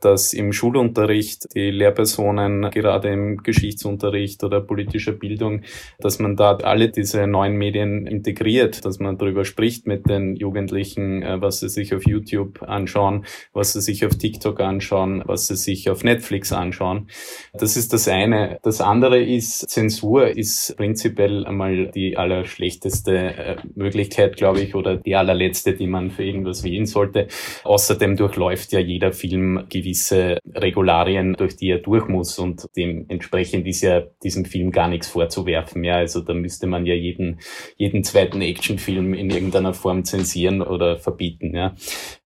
dass 0.00 0.32
im 0.32 0.52
Schulunterricht 0.52 1.54
die 1.54 1.70
Lehrpersonen, 1.70 2.68
gerade 2.72 3.10
im 3.10 3.44
Geschichtsunterricht 3.44 4.42
oder 4.42 4.60
politischer 4.60 5.12
Bildung, 5.12 5.62
dass 6.00 6.18
man 6.18 6.34
da 6.34 6.56
alle 6.56 6.88
diese 6.88 7.28
neuen 7.28 7.54
Medien 7.54 8.08
integriert, 8.08 8.84
dass 8.84 8.98
man 8.98 9.18
darüber 9.18 9.44
spricht 9.44 9.86
mit 9.86 10.08
den 10.08 10.34
Jugendlichen, 10.34 11.22
äh, 11.22 11.40
was 11.40 11.60
sie 11.60 11.68
sich 11.68 11.94
auf 11.94 12.04
YouTube 12.04 12.60
anschauen, 12.62 13.24
was 13.52 13.74
sie 13.74 13.80
sich 13.80 14.04
auf 14.04 14.16
TikTok 14.16 14.58
anschauen, 14.58 15.22
was 15.26 15.46
sie 15.46 15.54
sich 15.54 15.90
auf 15.90 16.02
Netflix 16.02 16.52
anschauen. 16.52 17.08
Das 17.52 17.76
ist 17.76 17.92
das 17.92 18.08
eine. 18.08 18.58
Das 18.64 18.80
andere 18.80 19.22
ist, 19.22 19.70
ist 20.00 20.74
prinzipiell 20.76 21.46
einmal 21.46 21.90
die 21.90 22.16
allerschlechteste 22.16 23.16
äh, 23.16 23.56
Möglichkeit, 23.74 24.36
glaube 24.36 24.60
ich, 24.60 24.74
oder 24.74 24.96
die 24.96 25.16
allerletzte, 25.16 25.74
die 25.74 25.86
man 25.86 26.10
für 26.10 26.24
irgendwas 26.24 26.64
wählen 26.64 26.86
sollte. 26.86 27.28
Außerdem 27.64 28.16
durchläuft 28.16 28.72
ja 28.72 28.80
jeder 28.80 29.12
Film 29.12 29.64
gewisse 29.68 30.12
gewisse 30.12 30.38
Regularien, 30.54 31.34
durch 31.34 31.56
die 31.56 31.70
er 31.70 31.78
durch 31.78 32.08
muss 32.08 32.38
und 32.38 32.68
dementsprechend 32.76 33.66
ist 33.66 33.82
ja 33.82 34.02
diesem 34.22 34.44
Film 34.44 34.70
gar 34.70 34.88
nichts 34.88 35.08
vorzuwerfen. 35.08 35.84
Ja, 35.84 35.96
also 35.96 36.20
da 36.20 36.34
müsste 36.34 36.66
man 36.66 36.86
ja 36.86 36.94
jeden, 36.94 37.40
jeden 37.76 38.04
zweiten 38.04 38.40
Actionfilm 38.40 39.14
in 39.14 39.30
irgendeiner 39.30 39.74
Form 39.74 40.04
zensieren 40.04 40.62
oder 40.62 40.96
verbieten. 40.98 41.54
Ja. 41.54 41.74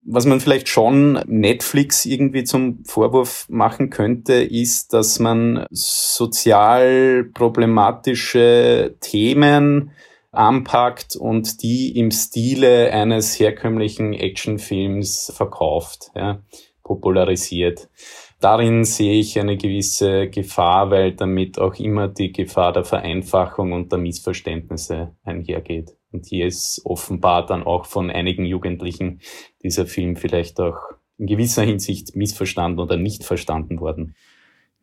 Was 0.09 0.25
man 0.25 0.41
vielleicht 0.41 0.69
schon 0.69 1.15
Netflix 1.27 2.07
irgendwie 2.07 2.45
zum 2.45 2.85
Vorwurf 2.85 3.47
machen 3.49 3.91
könnte, 3.91 4.35
ist, 4.35 4.93
dass 4.93 5.19
man 5.19 5.67
sozial 5.71 7.25
problematische 7.35 8.95
Themen 9.01 9.91
anpackt 10.31 11.17
und 11.17 11.63
die 11.63 11.99
im 11.99 12.11
Stile 12.11 12.93
eines 12.93 13.39
herkömmlichen 13.41 14.13
Actionfilms 14.13 15.33
verkauft. 15.35 16.11
Ja 16.15 16.41
popularisiert. 16.87 17.89
Darin 18.41 18.85
sehe 18.85 19.19
ich 19.19 19.41
eine 19.41 19.57
gewisse 19.57 20.29
Gefahr, 20.29 20.91
weil 20.91 21.13
damit 21.13 21.59
auch 21.59 21.75
immer 21.75 22.07
die 22.07 22.31
Gefahr 22.31 22.73
der 22.73 22.85
Vereinfachung 22.85 23.73
und 23.73 23.91
der 23.91 23.99
Missverständnisse 23.99 25.17
einhergeht. 25.25 25.97
Und 26.17 26.25
hier 26.25 26.47
ist 26.47 26.81
offenbar 26.85 27.45
dann 27.45 27.63
auch 27.63 27.85
von 27.85 28.11
einigen 28.11 28.47
Jugendlichen 28.47 29.21
dieser 29.63 29.85
Film 29.85 30.17
vielleicht 30.17 30.59
auch 30.61 30.79
in 31.19 31.27
gewisser 31.27 31.63
Hinsicht 31.63 32.17
missverstanden 32.17 32.81
oder 32.81 32.97
nicht 32.97 33.23
verstanden 33.23 33.81
worden 33.81 34.15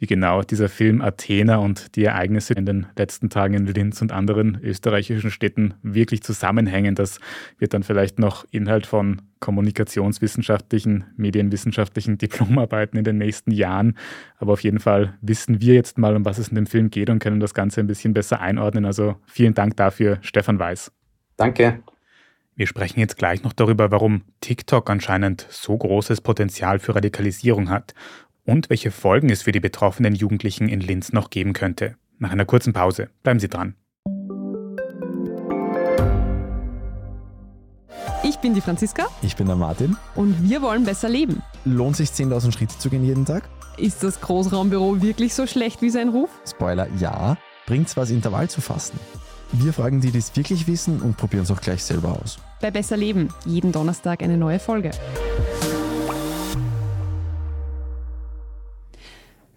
wie 0.04 0.08
genau 0.08 0.42
dieser 0.42 0.68
Film 0.68 1.02
Athena 1.02 1.56
und 1.56 1.96
die 1.96 2.04
Ereignisse 2.04 2.54
in 2.56 2.66
den 2.66 2.88
letzten 2.98 3.30
Tagen 3.30 3.54
in 3.54 3.68
Linz 3.68 4.02
und 4.02 4.12
anderen 4.12 4.60
österreichischen 4.62 5.32
Städten 5.32 5.76
wirklich 5.82 6.24
zusammenhängen. 6.24 6.94
Das 6.94 7.22
wird 7.58 7.74
dann 7.74 7.84
vielleicht 7.84 8.20
noch 8.20 8.46
Inhalt 8.52 8.86
von 8.86 9.22
kommunikationswissenschaftlichen, 9.40 11.06
medienwissenschaftlichen 11.16 12.18
Diplomarbeiten 12.18 13.00
in 13.00 13.06
den 13.06 13.18
nächsten 13.18 13.52
Jahren. 13.52 13.98
Aber 14.40 14.52
auf 14.52 14.60
jeden 14.60 14.80
Fall 14.80 15.18
wissen 15.22 15.62
wir 15.62 15.74
jetzt 15.74 15.98
mal, 15.98 16.18
um 16.18 16.26
was 16.26 16.38
es 16.38 16.50
in 16.50 16.56
dem 16.56 16.66
Film 16.66 16.90
geht 16.90 17.10
und 17.10 17.20
können 17.20 17.40
das 17.40 17.54
Ganze 17.54 17.80
ein 17.80 17.88
bisschen 17.88 18.14
besser 18.14 18.42
einordnen. 18.42 18.84
Also 18.84 19.16
vielen 19.26 19.54
Dank 19.54 19.78
dafür, 19.78 20.18
Stefan 20.22 20.60
Weiß. 20.60 20.92
Danke. 21.38 21.84
Wir 22.56 22.68
sprechen 22.68 23.00
jetzt 23.00 23.18
gleich 23.18 23.44
noch 23.44 23.54
darüber, 23.54 23.90
warum 23.90 24.22
TikTok 24.42 24.90
anscheinend 24.90 25.48
so 25.50 25.76
großes 25.76 26.22
Potenzial 26.22 26.78
für 26.80 26.96
Radikalisierung 26.96 27.70
hat 27.70 27.96
und 28.46 28.70
welche 28.70 28.92
Folgen 28.92 29.30
es 29.30 29.42
für 29.44 29.52
die 29.52 29.60
betroffenen 29.60 30.14
Jugendlichen 30.14 30.70
in 30.70 30.80
Linz 30.80 31.14
noch 31.14 31.30
geben 31.32 31.54
könnte. 31.54 31.96
Nach 32.20 32.32
einer 32.32 32.46
kurzen 32.46 32.72
Pause. 32.72 33.10
Bleiben 33.24 33.40
Sie 33.40 33.50
dran. 33.50 33.76
Ich 38.22 38.38
bin 38.38 38.54
die 38.54 38.62
Franziska. 38.62 39.08
Ich 39.22 39.36
bin 39.36 39.48
der 39.48 39.56
Martin. 39.56 39.98
Und 40.16 40.48
wir 40.48 40.62
wollen 40.62 40.86
besser 40.86 41.10
leben. 41.10 41.42
Lohnt 41.66 41.96
sich 41.96 42.10
10.000 42.10 42.52
Schritte 42.52 42.78
zu 42.78 42.90
gehen 42.90 43.04
jeden 43.04 43.26
Tag? 43.26 43.50
Ist 43.78 44.04
das 44.04 44.22
Großraumbüro 44.22 45.02
wirklich 45.02 45.34
so 45.34 45.48
schlecht 45.48 45.82
wie 45.82 45.90
sein 45.90 46.10
Ruf? 46.10 46.30
Spoiler, 46.48 46.88
ja. 47.00 47.38
Bringt's 47.66 47.98
was, 47.98 48.12
Intervall 48.12 48.50
zu 48.50 48.62
fasten? 48.62 49.00
Wir 49.56 49.72
fragen 49.72 50.02
die, 50.02 50.10
die 50.10 50.18
es 50.18 50.36
wirklich 50.36 50.66
wissen 50.66 51.00
und 51.00 51.16
probieren 51.16 51.44
es 51.44 51.52
auch 51.52 51.62
gleich 51.62 51.84
selber 51.84 52.20
aus. 52.20 52.40
Bei 52.60 52.72
Besser 52.72 52.98
Leben, 52.98 53.30
jeden 53.46 53.72
Donnerstag 53.72 54.24
eine 54.24 54.36
neue 54.36 54.58
Folge. 54.58 54.90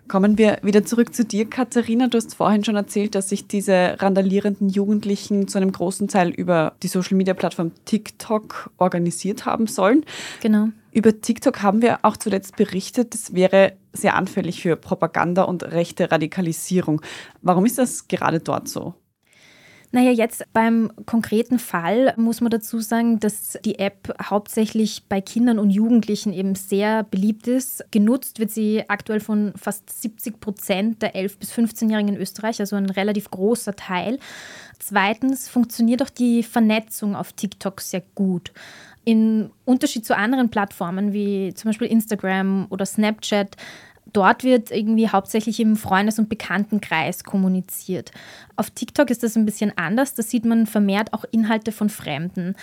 Kommen 0.07 0.37
wir 0.37 0.59
wieder 0.63 0.85
zurück 0.85 1.15
zu 1.15 1.25
dir, 1.25 1.49
Katharina. 1.49 2.09
Du 2.09 2.19
hast 2.19 2.35
vorhin 2.35 2.63
schon 2.63 2.77
erzählt, 2.77 3.15
dass 3.15 3.31
sich 3.31 3.49
diese 3.49 3.97
randalierenden 3.99 4.69
Jugendlichen 4.69 5.49
zu 5.49 5.57
einem 5.57 5.73
großen 5.73 6.09
Teil 6.09 6.29
über 6.29 6.75
die 6.83 6.89
Social-Media-Plattform 6.89 7.73
TikTok 7.87 8.71
organisiert 8.77 9.47
haben 9.47 9.67
sollen. 9.67 10.05
Genau. 10.43 10.69
Über 10.93 11.23
TikTok 11.23 11.63
haben 11.63 11.81
wir 11.81 12.01
auch 12.03 12.19
zuletzt 12.19 12.57
berichtet, 12.57 13.15
es 13.15 13.35
wäre 13.35 13.73
sehr 13.95 14.15
anfällig 14.15 14.61
für 14.61 14.77
Propaganda 14.77 15.45
und 15.45 15.63
rechte 15.65 16.13
Radikalisierung. 16.13 17.01
Warum 17.41 17.65
ist 17.65 17.79
das 17.79 18.09
gerade 18.09 18.41
dort 18.41 18.69
so? 18.69 18.95
Naja, 19.93 20.11
jetzt 20.11 20.45
beim 20.53 20.91
konkreten 21.07 21.59
Fall 21.59 22.13
muss 22.17 22.41
man 22.41 22.51
dazu 22.51 22.81
sagen, 22.81 23.21
dass 23.21 23.59
die 23.65 23.79
App 23.79 24.15
hauptsächlich 24.23 25.05
bei 25.09 25.21
Kindern 25.21 25.59
und 25.59 25.71
Jugendlichen 25.71 26.33
eben 26.33 26.55
sehr 26.55 27.05
beliebt 27.05 27.47
ist. 27.47 27.85
Genutzt 27.93 28.39
wird 28.39 28.51
sie 28.51 28.85
aktuell 28.89 29.21
von 29.21 29.53
fast 29.57 29.89
70 30.03 30.41
Prozent 30.41 31.03
der 31.03 31.15
11- 31.15 31.39
bis 31.39 31.53
15-Jährigen 31.53 32.15
in 32.15 32.21
Österreich, 32.21 32.61
also 32.61 32.77
ein 32.77 32.91
relativ 32.91 33.31
großer 33.31 33.77
Teil. 33.77 34.19
Zweitens 34.79 35.49
funktioniert 35.49 36.03
auch 36.03 36.11
die 36.11 36.43
Vernetzung 36.43 37.17
auf 37.17 37.33
TikTok 37.33 37.81
sehr 37.81 38.03
gut. 38.15 38.53
Im 39.05 39.51
Unterschied 39.65 40.05
zu 40.05 40.17
anderen 40.17 40.51
Plattformen 40.51 41.13
wie 41.13 41.55
zum 41.55 41.69
Beispiel 41.69 41.87
Instagram 41.87 42.67
oder 42.71 42.85
Snapchat 42.85 43.57
dort 44.13 44.45
wird 44.45 44.71
irgendwie 44.71 45.09
hauptsächlich 45.09 45.61
im 45.61 45.77
Freundes- 45.77 46.19
und 46.19 46.29
Bekanntenkreis 46.29 47.25
kommuniziert. 47.25 48.13
Auf 48.57 48.71
TikTok 48.71 49.11
ist 49.11 49.23
das 49.23 49.37
ein 49.37 49.45
bisschen 49.45 49.73
anders. 49.77 50.15
Da 50.15 50.23
sieht 50.23 50.45
man 50.45 50.67
vermehrt 50.67 51.13
auch 51.13 51.25
Inhalte 51.31 51.73
von 51.73 51.89
Fremden. 51.89 52.55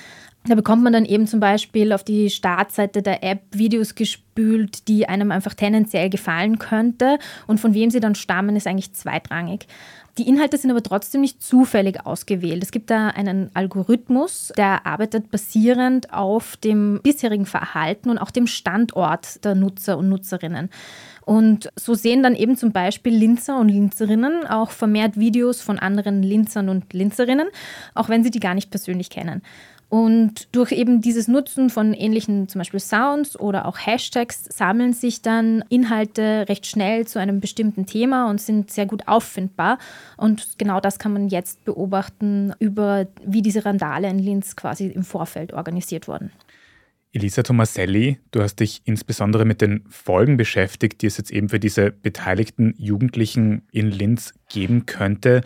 Da 0.46 0.56
bekommt 0.56 0.84
man 0.84 0.92
dann 0.92 1.06
eben 1.06 1.26
zum 1.26 1.40
Beispiel 1.40 1.94
auf 1.94 2.04
die 2.04 2.30
Startseite 2.30 3.02
der 3.02 3.24
App 3.24 3.42
Videos 3.52 3.96
gespült, 3.96 4.90
die 4.90 5.08
einem 5.08 5.32
einfach 5.32 5.54
tendenziell 5.54 6.10
gefallen 6.10 6.60
könnte. 6.60 7.18
Und 7.48 7.60
von 7.60 7.74
wem 7.74 7.90
sie 7.92 8.02
dann 8.02 8.16
stammen, 8.16 8.58
ist 8.58 8.68
eigentlich 8.68 8.94
zweitrangig. 8.94 9.68
Die 10.18 10.28
Inhalte 10.28 10.58
sind 10.58 10.70
aber 10.70 10.84
trotzdem 10.84 11.22
nicht 11.22 11.42
zufällig 11.42 12.06
ausgewählt. 12.06 12.62
Es 12.62 12.72
gibt 12.72 12.92
da 12.92 13.08
einen 13.08 13.50
Algorithmus, 13.56 14.54
der 14.56 14.86
arbeitet 14.86 15.32
basierend 15.32 16.14
auf 16.14 16.56
dem 16.58 17.00
bisherigen 17.02 17.48
Verhalten 17.48 18.12
und 18.12 18.20
auch 18.20 18.30
dem 18.30 18.46
Standort 18.46 19.44
der 19.44 19.56
Nutzer 19.56 19.98
und 19.98 20.10
Nutzerinnen. 20.10 20.70
Und 21.26 21.70
so 21.76 21.94
sehen 21.94 22.24
dann 22.24 22.36
eben 22.36 22.58
zum 22.58 22.72
Beispiel 22.72 23.14
Linzer 23.14 23.60
und 23.60 23.70
Linzerinnen 23.70 24.46
auch 24.46 24.72
vermehrt 24.72 25.18
Videos 25.18 25.62
von 25.62 25.80
anderen 25.80 26.24
Linzern 26.24 26.70
und 26.70 26.94
Linzerinnen, 26.94 27.48
auch 27.94 28.10
wenn 28.10 28.24
sie 28.24 28.32
die 28.32 28.40
gar 28.40 28.54
nicht 28.54 28.70
persönlich 28.70 29.10
kennen. 29.10 29.42
Und 29.94 30.48
durch 30.56 30.72
eben 30.72 31.02
dieses 31.02 31.28
Nutzen 31.28 31.70
von 31.70 31.94
ähnlichen 31.94 32.50
zum 32.50 32.58
Beispiel 32.58 32.80
Sounds 32.80 33.40
oder 33.40 33.68
auch 33.68 33.78
Hashtags 33.78 34.46
sammeln 34.46 34.94
sich 34.94 35.22
dann 35.22 35.64
Inhalte 35.70 36.46
recht 36.50 36.66
schnell 36.66 37.06
zu 37.06 37.20
einem 37.20 37.40
bestimmten 37.40 37.86
Thema 37.86 38.28
und 38.28 38.42
sind 38.42 38.72
sehr 38.72 38.88
gut 38.88 39.08
auffindbar. 39.08 39.78
Und 40.18 40.58
genau 40.58 40.80
das 40.80 40.98
kann 40.98 41.14
man 41.14 41.28
jetzt 41.30 41.64
beobachten 41.64 42.54
über, 42.58 43.06
wie 43.24 43.44
diese 43.44 43.66
Randale 43.66 44.10
in 44.10 44.18
Linz 44.18 44.56
quasi 44.56 44.88
im 44.88 45.04
Vorfeld 45.04 45.54
organisiert 45.54 46.08
wurden. 46.08 46.32
Elisa 47.16 47.44
Tomaselli, 47.44 48.20
du 48.32 48.42
hast 48.42 48.56
dich 48.56 48.82
insbesondere 48.86 49.46
mit 49.46 49.62
den 49.62 49.86
Folgen 49.88 50.36
beschäftigt, 50.36 51.04
die 51.04 51.06
es 51.06 51.18
jetzt 51.18 51.30
eben 51.30 51.48
für 51.48 51.60
diese 51.60 51.92
beteiligten 51.92 52.74
Jugendlichen 52.76 53.68
in 53.72 53.92
Linz 53.92 54.34
geben 54.50 54.88
könnte. 54.88 55.42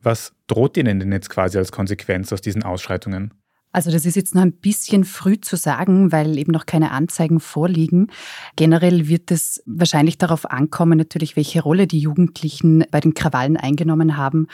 Was 0.00 0.32
droht 0.46 0.76
ihnen 0.76 1.00
denn 1.00 1.10
jetzt 1.10 1.28
quasi 1.28 1.58
als 1.58 1.72
Konsequenz 1.72 2.32
aus 2.32 2.40
diesen 2.40 2.62
Ausschreitungen? 2.62 3.34
Also 3.70 3.90
das 3.90 4.06
ist 4.06 4.16
jetzt 4.16 4.34
noch 4.34 4.42
ein 4.42 4.52
bisschen 4.52 5.04
früh 5.04 5.38
zu 5.40 5.56
sagen, 5.56 6.10
weil 6.10 6.38
eben 6.38 6.52
noch 6.52 6.64
keine 6.64 6.90
Anzeigen 6.90 7.38
vorliegen. 7.38 8.10
Generell 8.56 9.08
wird 9.08 9.30
es 9.30 9.62
wahrscheinlich 9.66 10.16
darauf 10.16 10.50
ankommen, 10.50 10.96
natürlich, 10.96 11.36
welche 11.36 11.62
Rolle 11.62 11.86
die 11.86 11.98
Jugendlichen 11.98 12.84
bei 12.90 13.00
den 13.00 13.12
Krawallen 13.12 13.58
eingenommen 13.58 14.16
haben. 14.16 14.46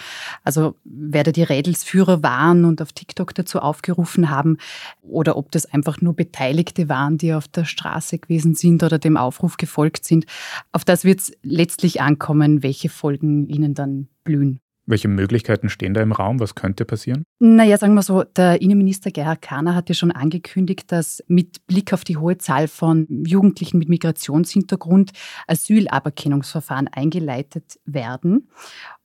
Also 0.42 0.74
wer 0.84 1.22
da 1.22 1.30
die 1.30 1.44
Rädelsführer 1.44 2.22
waren 2.22 2.64
und 2.64 2.82
auf 2.82 2.92
TikTok 2.92 3.34
dazu 3.34 3.60
aufgerufen 3.60 4.30
haben 4.30 4.58
oder 5.02 5.36
ob 5.36 5.52
das 5.52 5.66
einfach 5.66 6.00
nur 6.00 6.14
Beteiligte 6.14 6.88
waren, 6.88 7.16
die 7.16 7.34
auf 7.34 7.46
der 7.46 7.64
Straße 7.64 8.18
gewesen 8.18 8.54
sind 8.54 8.82
oder 8.82 8.98
dem 8.98 9.16
Aufruf 9.16 9.56
gefolgt 9.56 10.04
sind. 10.04 10.26
Auf 10.72 10.84
das 10.84 11.04
wird 11.04 11.20
es 11.20 11.32
letztlich 11.42 12.00
ankommen, 12.00 12.62
welche 12.64 12.88
Folgen 12.88 13.48
ihnen 13.48 13.74
dann 13.74 14.08
blühen. 14.24 14.63
Welche 14.86 15.08
Möglichkeiten 15.08 15.70
stehen 15.70 15.94
da 15.94 16.02
im 16.02 16.12
Raum? 16.12 16.40
Was 16.40 16.54
könnte 16.54 16.84
passieren? 16.84 17.24
Naja, 17.38 17.78
sagen 17.78 17.94
wir 17.94 18.02
so, 18.02 18.22
der 18.22 18.60
Innenminister 18.60 19.10
Gerhard 19.10 19.40
Kahner 19.40 19.74
hat 19.74 19.88
ja 19.88 19.94
schon 19.94 20.12
angekündigt, 20.12 20.92
dass 20.92 21.24
mit 21.26 21.66
Blick 21.66 21.92
auf 21.94 22.04
die 22.04 22.18
hohe 22.18 22.36
Zahl 22.36 22.68
von 22.68 23.06
Jugendlichen 23.26 23.78
mit 23.78 23.88
Migrationshintergrund 23.88 25.12
Asylaberkennungsverfahren 25.46 26.88
eingeleitet 26.88 27.78
werden. 27.86 28.48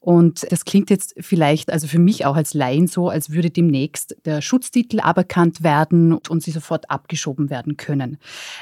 Und 0.01 0.49
das 0.49 0.63
klingt 0.63 0.89
jetzt 0.89 1.13
vielleicht, 1.19 1.71
also 1.71 1.85
für 1.87 1.99
mich 1.99 2.25
auch 2.25 2.37
als 2.37 2.53
Laien 2.53 2.87
so, 2.87 3.09
als 3.09 3.31
würde 3.31 3.49
demnächst 3.49 4.15
der 4.23 4.41
Schutztitel 4.41 5.01
aberkannt 5.01 5.61
werden 5.61 6.13
und 6.13 6.41
sie 6.41 6.51
sofort 6.51 6.89
abgeschoben 6.89 7.49
werden 7.49 7.75
können. 7.75 8.17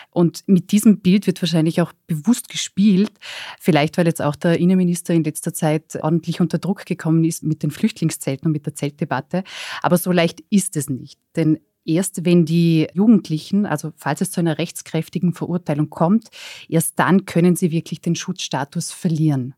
Und 0.10 0.44
mit 0.48 0.72
diesem 0.72 1.00
Bild 1.00 1.27
wird 1.27 1.41
wahrscheinlich 1.41 1.79
auch 1.79 1.94
bewusst 2.08 2.50
gespielt, 2.50 3.12
vielleicht 3.60 3.98
weil 3.98 4.08
jetzt 4.08 4.22
auch 4.22 4.36
der 4.36 4.60
Innenminister 4.60 5.13
in 5.13 5.24
letzter 5.24 5.53
Zeit 5.53 5.96
ordentlich 6.01 6.41
unter 6.41 6.58
Druck 6.58 6.86
gekommen 6.86 7.24
ist 7.24 7.44
mit 7.44 7.62
den 7.62 7.70
Flüchtlingszelten 7.70 8.48
und 8.48 8.53
mit 8.53 8.65
der 8.65 8.74
Zeltdebatte. 8.74 9.44
Aber 9.84 9.98
so 9.98 10.12
leicht 10.12 10.41
ist 10.50 10.75
es 10.75 10.89
nicht. 10.89 11.20
Denn 11.36 11.60
erst 11.86 12.25
wenn 12.25 12.46
die 12.46 12.88
Jugendlichen, 12.94 13.67
also 13.67 13.91
falls 13.96 14.22
es 14.22 14.32
zu 14.32 14.39
einer 14.39 14.58
rechtskräftigen 14.58 15.34
Verurteilung 15.34 15.91
kommt, 15.91 16.29
erst 16.67 16.98
dann 16.98 17.25
können 17.25 17.56
sie 17.56 17.72
wirklich 17.72 18.01
den 18.01 18.15
Schutzstatus 18.15 18.91
verlieren. 18.91 19.53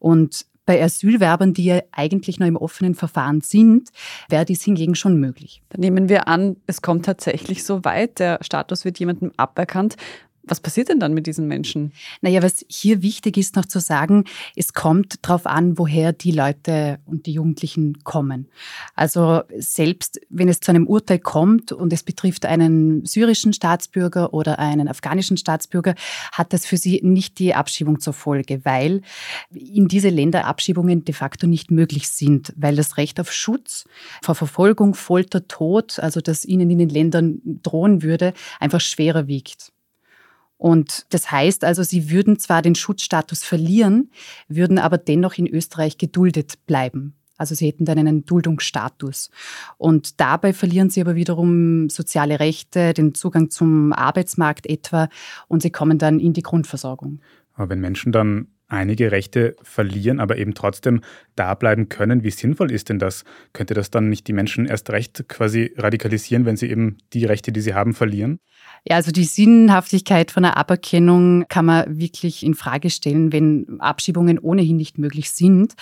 Und 0.00 0.46
bei 0.66 0.82
Asylwerbern, 0.82 1.54
die 1.54 1.64
ja 1.64 1.80
eigentlich 1.92 2.38
noch 2.38 2.46
im 2.46 2.56
offenen 2.56 2.94
Verfahren 2.94 3.40
sind, 3.40 3.90
wäre 4.28 4.44
dies 4.44 4.62
hingegen 4.62 4.94
schon 4.94 5.18
möglich. 5.18 5.62
Dann 5.68 5.80
nehmen 5.80 6.08
wir 6.08 6.28
an, 6.28 6.56
es 6.66 6.82
kommt 6.82 7.04
tatsächlich 7.04 7.64
so 7.64 7.84
weit, 7.84 8.18
der 8.18 8.38
Status 8.42 8.84
wird 8.84 8.98
jemandem 8.98 9.32
aberkannt. 9.36 9.96
Was 10.46 10.60
passiert 10.60 10.88
denn 10.88 11.00
dann 11.00 11.14
mit 11.14 11.26
diesen 11.26 11.48
Menschen? 11.48 11.92
Naja, 12.20 12.42
was 12.42 12.64
hier 12.68 13.02
wichtig 13.02 13.36
ist 13.36 13.56
noch 13.56 13.64
zu 13.64 13.80
sagen, 13.80 14.24
es 14.56 14.74
kommt 14.74 15.18
darauf 15.22 15.46
an, 15.46 15.78
woher 15.78 16.12
die 16.12 16.32
Leute 16.32 16.98
und 17.06 17.26
die 17.26 17.32
Jugendlichen 17.32 18.04
kommen. 18.04 18.48
Also 18.94 19.42
selbst 19.56 20.20
wenn 20.28 20.48
es 20.48 20.60
zu 20.60 20.70
einem 20.70 20.86
Urteil 20.86 21.18
kommt 21.18 21.72
und 21.72 21.92
es 21.92 22.02
betrifft 22.02 22.44
einen 22.44 23.06
syrischen 23.06 23.52
Staatsbürger 23.52 24.34
oder 24.34 24.58
einen 24.58 24.88
afghanischen 24.88 25.36
Staatsbürger, 25.36 25.94
hat 26.32 26.52
das 26.52 26.66
für 26.66 26.76
sie 26.76 27.00
nicht 27.02 27.38
die 27.38 27.54
Abschiebung 27.54 28.00
zur 28.00 28.12
Folge, 28.12 28.64
weil 28.64 29.00
in 29.50 29.88
diese 29.88 30.10
Länder 30.10 30.46
Abschiebungen 30.46 31.04
de 31.04 31.14
facto 31.14 31.46
nicht 31.46 31.70
möglich 31.70 32.08
sind, 32.08 32.52
weil 32.56 32.76
das 32.76 32.96
Recht 32.96 33.18
auf 33.18 33.32
Schutz 33.32 33.86
vor 34.22 34.34
Verfolgung, 34.34 34.94
Folter, 34.94 35.48
Tod, 35.48 35.98
also 35.98 36.20
das 36.20 36.44
ihnen 36.44 36.70
in 36.70 36.78
den 36.78 36.88
Ländern 36.88 37.40
drohen 37.62 38.02
würde, 38.02 38.34
einfach 38.60 38.80
schwerer 38.80 39.26
wiegt. 39.26 39.73
Und 40.56 41.06
das 41.10 41.30
heißt 41.30 41.64
also, 41.64 41.82
sie 41.82 42.10
würden 42.10 42.38
zwar 42.38 42.62
den 42.62 42.74
Schutzstatus 42.74 43.44
verlieren, 43.44 44.10
würden 44.48 44.78
aber 44.78 44.98
dennoch 44.98 45.34
in 45.34 45.46
Österreich 45.46 45.98
geduldet 45.98 46.54
bleiben. 46.66 47.14
Also 47.36 47.54
sie 47.54 47.66
hätten 47.66 47.84
dann 47.84 47.98
einen 47.98 48.24
Duldungsstatus. 48.24 49.30
Und 49.76 50.20
dabei 50.20 50.52
verlieren 50.52 50.90
sie 50.90 51.00
aber 51.00 51.16
wiederum 51.16 51.90
soziale 51.90 52.38
Rechte, 52.38 52.94
den 52.94 53.14
Zugang 53.14 53.50
zum 53.50 53.92
Arbeitsmarkt 53.92 54.66
etwa, 54.66 55.08
und 55.48 55.62
sie 55.62 55.70
kommen 55.70 55.98
dann 55.98 56.20
in 56.20 56.32
die 56.32 56.42
Grundversorgung. 56.42 57.20
Aber 57.54 57.70
wenn 57.70 57.80
Menschen 57.80 58.12
dann 58.12 58.48
einige 58.74 59.12
Rechte 59.12 59.56
verlieren, 59.62 60.20
aber 60.20 60.36
eben 60.38 60.54
trotzdem 60.54 61.00
da 61.36 61.54
bleiben 61.54 61.88
können, 61.88 62.22
wie 62.22 62.30
sinnvoll 62.30 62.70
ist 62.70 62.88
denn 62.88 62.98
das? 62.98 63.24
Könnte 63.52 63.74
das 63.74 63.90
dann 63.90 64.08
nicht 64.08 64.26
die 64.26 64.32
Menschen 64.32 64.66
erst 64.66 64.90
recht 64.90 65.28
quasi 65.28 65.72
radikalisieren, 65.76 66.44
wenn 66.44 66.56
sie 66.56 66.70
eben 66.70 66.98
die 67.12 67.24
Rechte, 67.24 67.52
die 67.52 67.60
sie 67.60 67.74
haben, 67.74 67.94
verlieren? 67.94 68.38
Ja, 68.86 68.96
also 68.96 69.12
die 69.12 69.24
Sinnhaftigkeit 69.24 70.30
von 70.30 70.42
der 70.42 70.58
Aberkennung 70.58 71.46
kann 71.48 71.64
man 71.64 71.98
wirklich 71.98 72.44
in 72.44 72.54
Frage 72.54 72.90
stellen, 72.90 73.32
wenn 73.32 73.80
Abschiebungen 73.80 74.38
ohnehin 74.38 74.76
nicht 74.76 74.98
möglich 74.98 75.30
sind. 75.30 75.72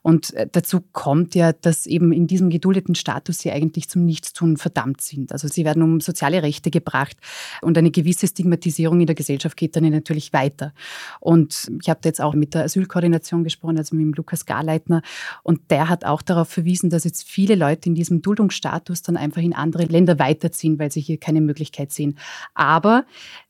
Und 0.00 0.32
äh, 0.32 0.48
dazu 0.50 0.80
kommt 0.80 1.34
ja, 1.34 1.52
dass 1.52 1.84
eben 1.84 2.12
in 2.12 2.26
diesem 2.26 2.48
geduldeten 2.48 2.94
Status 2.94 3.40
sie 3.40 3.50
eigentlich 3.50 3.90
zum 3.90 4.06
Nichtstun 4.06 4.56
verdammt 4.56 5.02
sind. 5.02 5.32
Also 5.32 5.48
sie 5.48 5.66
werden 5.66 5.82
um 5.82 6.00
soziale 6.00 6.42
Rechte 6.42 6.70
gebracht 6.70 7.18
und 7.60 7.76
eine 7.76 7.90
gewisse 7.90 8.26
Stigmatisierung 8.26 9.00
in 9.00 9.06
der 9.06 9.16
Gesellschaft 9.16 9.56
geht 9.58 9.76
dann 9.76 9.86
natürlich 9.90 10.32
weiter. 10.32 10.72
Und 11.20 11.70
ich 11.82 11.90
habe 11.90 12.00
da 12.02 12.08
jetzt 12.08 12.22
auch 12.22 12.34
mit 12.36 12.54
der 12.54 12.64
Asylkoordination 12.64 13.44
gesprochen, 13.44 13.78
also 13.78 13.96
mit 13.96 14.04
dem 14.04 14.12
Lukas 14.12 14.46
Garleitner, 14.46 15.02
und 15.42 15.70
der 15.70 15.88
hat 15.88 16.04
auch 16.04 16.22
darauf 16.22 16.48
verwiesen, 16.48 16.90
dass 16.90 17.04
jetzt 17.04 17.28
viele 17.28 17.54
Leute 17.54 17.88
in 17.88 17.94
diesem 17.94 18.22
Duldungsstatus 18.22 19.02
dann 19.02 19.16
einfach 19.16 19.42
in 19.42 19.54
andere 19.54 19.84
Länder 19.84 20.18
weiterziehen, 20.18 20.78
weil 20.78 20.90
sie 20.90 21.00
hier 21.00 21.18
keine 21.18 21.40
Möglichkeit 21.40 21.92
sehen. 21.92 22.18
Aber 22.54 23.04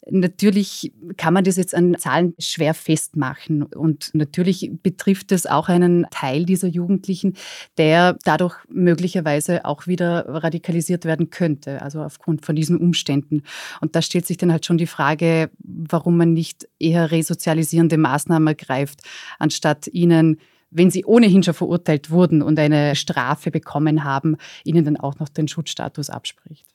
natürlich 0.08 0.92
kann 1.16 1.34
man 1.34 1.44
das 1.44 1.56
jetzt 1.56 1.74
an 1.74 1.96
Zahlen 1.98 2.34
schwer 2.38 2.74
festmachen. 2.74 3.62
Und 3.62 4.10
natürlich 4.14 4.70
betrifft 4.82 5.32
es 5.32 5.46
auch 5.46 5.68
einen 5.68 6.06
Teil 6.10 6.44
dieser 6.44 6.68
Jugendlichen, 6.68 7.34
der 7.78 8.16
dadurch 8.24 8.56
möglicherweise 8.68 9.64
auch 9.64 9.86
wieder 9.86 10.26
radikalisiert 10.28 11.04
werden 11.04 11.30
könnte, 11.30 11.82
also 11.82 12.02
aufgrund 12.02 12.44
von 12.44 12.56
diesen 12.56 12.78
Umständen. 12.78 13.42
Und 13.80 13.96
da 13.96 14.02
stellt 14.02 14.26
sich 14.26 14.36
dann 14.36 14.52
halt 14.52 14.66
schon 14.66 14.78
die 14.78 14.86
Frage, 14.86 15.50
warum 15.58 16.16
man 16.16 16.32
nicht 16.32 16.68
eher 16.78 17.10
resozialisierende 17.10 17.98
Maßnahmen 17.98 18.56
ergreift, 18.66 19.02
anstatt 19.38 19.88
ihnen 19.88 20.38
wenn 20.70 20.90
sie 20.90 21.04
ohnehin 21.04 21.42
schon 21.42 21.54
verurteilt 21.54 22.10
wurden 22.10 22.42
und 22.42 22.58
eine 22.58 22.96
Strafe 22.96 23.50
bekommen 23.52 24.04
haben, 24.04 24.36
ihnen 24.64 24.84
dann 24.84 24.96
auch 24.96 25.18
noch 25.20 25.28
den 25.28 25.48
Schutzstatus 25.48 26.10
abspricht. 26.10 26.66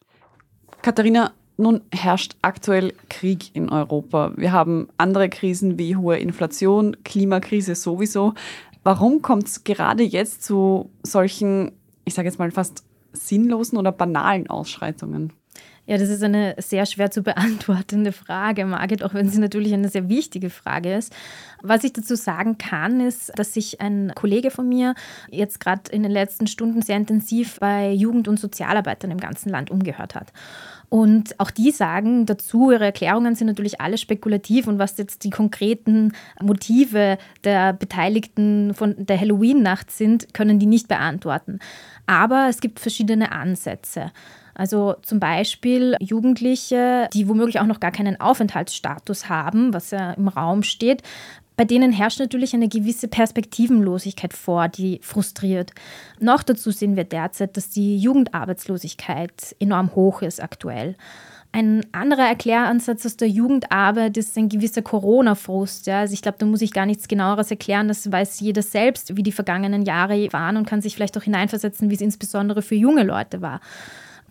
Katharina, 0.82 1.34
nun 1.58 1.82
herrscht 1.92 2.36
aktuell 2.42 2.94
Krieg 3.10 3.54
in 3.54 3.70
Europa. 3.70 4.32
Wir 4.38 4.54
haben 4.54 4.88
andere 4.98 5.30
Krisen 5.30 5.78
wie 5.78 5.96
hohe 5.96 6.18
Inflation, 6.18 6.98
Klimakrise 7.04 7.76
sowieso. 7.76 8.34
Warum 8.84 9.22
kommt 9.22 9.48
es 9.48 9.64
gerade 9.64 10.04
jetzt 10.04 10.44
zu 10.44 10.90
solchen, 11.04 11.74
ich 12.06 12.16
sage 12.16 12.28
jetzt 12.28 12.40
mal 12.40 12.50
fast 12.50 12.84
sinnlosen 13.14 13.78
oder 13.78 13.92
banalen 13.92 14.50
Ausschreitungen? 14.50 15.34
Ja, 15.92 15.98
das 15.98 16.08
ist 16.08 16.24
eine 16.24 16.56
sehr 16.58 16.86
schwer 16.86 17.12
zu 17.12 17.22
beantwortende 17.22 18.12
Frage, 18.14 18.66
Margit, 18.66 19.04
auch 19.04 19.14
wenn 19.14 19.28
sie 19.28 19.42
natürlich 19.42 19.74
eine 19.74 19.90
sehr 19.90 20.08
wichtige 20.08 20.50
Frage 20.50 20.96
ist. 20.96 21.14
Was 21.64 21.84
ich 21.84 21.92
dazu 21.92 22.16
sagen 22.16 22.58
kann, 22.58 23.02
ist, 23.02 23.38
dass 23.38 23.54
sich 23.54 23.82
ein 23.82 24.14
Kollege 24.16 24.52
von 24.52 24.70
mir 24.70 24.96
jetzt 25.30 25.60
gerade 25.60 25.92
in 25.92 26.04
den 26.04 26.12
letzten 26.14 26.48
Stunden 26.48 26.82
sehr 26.82 26.96
intensiv 26.96 27.60
bei 27.60 27.92
Jugend- 27.92 28.30
und 28.30 28.40
Sozialarbeitern 28.40 29.12
im 29.12 29.18
ganzen 29.18 29.50
Land 29.50 29.70
umgehört 29.70 30.16
hat. 30.16 30.32
Und 30.88 31.38
auch 31.42 31.52
die 31.52 31.72
sagen 31.72 32.26
dazu, 32.26 32.72
ihre 32.72 32.86
Erklärungen 32.86 33.36
sind 33.36 33.48
natürlich 33.48 33.82
alle 33.82 33.98
spekulativ 33.98 34.68
und 34.68 34.80
was 34.80 34.98
jetzt 34.98 35.26
die 35.26 35.30
konkreten 35.30 36.14
Motive 36.42 37.18
der 37.44 37.74
Beteiligten 37.74 38.74
von 38.74 38.96
der 38.98 39.20
Halloween-Nacht 39.20 39.92
sind, 39.92 40.34
können 40.34 40.58
die 40.58 40.68
nicht 40.68 40.88
beantworten. 40.88 41.60
Aber 42.08 42.48
es 42.50 42.62
gibt 42.62 42.80
verschiedene 42.80 43.34
Ansätze. 43.34 44.14
Also 44.54 44.96
zum 45.02 45.20
Beispiel 45.20 45.96
Jugendliche, 46.00 47.08
die 47.14 47.28
womöglich 47.28 47.60
auch 47.60 47.66
noch 47.66 47.80
gar 47.80 47.92
keinen 47.92 48.20
Aufenthaltsstatus 48.20 49.30
haben, 49.30 49.74
was 49.74 49.92
ja 49.92 50.12
im 50.12 50.28
Raum 50.28 50.64
steht, 50.64 51.04
bei 51.62 51.66
denen 51.66 51.92
herrscht 51.92 52.20
natürlich 52.20 52.56
eine 52.56 52.70
gewisse 52.70 53.08
Perspektivenlosigkeit 53.08 54.34
vor, 54.34 54.68
die 54.68 55.00
frustriert. 55.04 55.72
Noch 56.20 56.42
dazu 56.42 56.72
sehen 56.72 56.96
wir 56.96 57.04
derzeit, 57.04 57.56
dass 57.56 57.70
die 57.70 57.98
Jugendarbeitslosigkeit 57.98 59.56
enorm 59.60 59.94
hoch 59.94 60.24
ist 60.24 60.42
aktuell. 60.42 60.96
Ein 61.52 61.86
anderer 61.92 62.28
Erkläransatz 62.28 63.06
aus 63.06 63.18
der 63.18 63.28
Jugendarbeit 63.28 64.16
ist 64.16 64.38
ein 64.38 64.48
gewisser 64.48 64.82
Corona-Frust. 64.82 65.86
Ja. 65.86 66.00
Also 66.00 66.14
ich 66.14 66.22
glaube, 66.22 66.38
da 66.40 66.46
muss 66.46 66.62
ich 66.62 66.72
gar 66.72 66.86
nichts 66.86 67.10
genaueres 67.10 67.52
erklären. 67.52 67.90
Das 67.90 68.10
weiß 68.10 68.40
jeder 68.40 68.64
selbst, 68.64 69.18
wie 69.18 69.24
die 69.24 69.34
vergangenen 69.34 69.84
Jahre 69.84 70.32
waren 70.32 70.56
und 70.56 70.66
kann 70.66 70.82
sich 70.82 70.96
vielleicht 70.96 71.18
auch 71.18 71.24
hineinversetzen, 71.24 71.90
wie 71.90 71.96
es 71.96 72.02
insbesondere 72.02 72.62
für 72.62 72.76
junge 72.76 73.04
Leute 73.04 73.42
war 73.42 73.60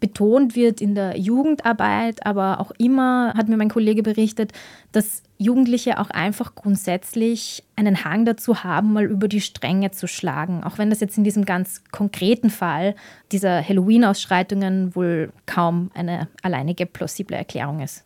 betont 0.00 0.56
wird 0.56 0.80
in 0.80 0.94
der 0.94 1.18
Jugendarbeit, 1.18 2.26
aber 2.26 2.60
auch 2.60 2.72
immer 2.78 3.34
hat 3.36 3.48
mir 3.48 3.56
mein 3.56 3.68
Kollege 3.68 4.02
berichtet, 4.02 4.52
dass 4.92 5.22
Jugendliche 5.38 5.98
auch 5.98 6.10
einfach 6.10 6.54
grundsätzlich 6.54 7.62
einen 7.76 8.04
Hang 8.04 8.24
dazu 8.24 8.64
haben, 8.64 8.92
mal 8.92 9.04
über 9.04 9.28
die 9.28 9.40
Stränge 9.40 9.90
zu 9.90 10.08
schlagen. 10.08 10.64
Auch 10.64 10.78
wenn 10.78 10.90
das 10.90 11.00
jetzt 11.00 11.16
in 11.16 11.24
diesem 11.24 11.44
ganz 11.44 11.82
konkreten 11.92 12.50
Fall 12.50 12.94
dieser 13.30 13.66
Halloween-Ausschreitungen 13.66 14.94
wohl 14.96 15.32
kaum 15.46 15.90
eine 15.94 16.28
alleinige 16.42 16.86
plausible 16.86 17.36
Erklärung 17.36 17.80
ist. 17.80 18.04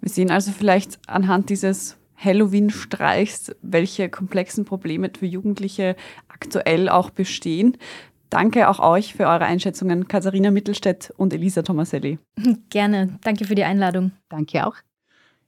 Wir 0.00 0.10
sehen 0.10 0.30
also 0.30 0.52
vielleicht 0.52 0.98
anhand 1.06 1.50
dieses 1.50 1.96
Halloween-Streichs, 2.16 3.54
welche 3.62 4.08
komplexen 4.08 4.64
Probleme 4.64 5.10
für 5.16 5.26
Jugendliche 5.26 5.96
aktuell 6.28 6.88
auch 6.88 7.10
bestehen. 7.10 7.76
Danke 8.30 8.68
auch 8.68 8.80
euch 8.80 9.14
für 9.14 9.26
eure 9.26 9.44
Einschätzungen, 9.44 10.08
Katharina 10.08 10.50
Mittelstädt 10.50 11.12
und 11.16 11.32
Elisa 11.32 11.62
Tomaselli. 11.62 12.18
Gerne. 12.70 13.18
Danke 13.22 13.44
für 13.44 13.54
die 13.54 13.64
Einladung. 13.64 14.12
Danke 14.28 14.66
auch. 14.66 14.74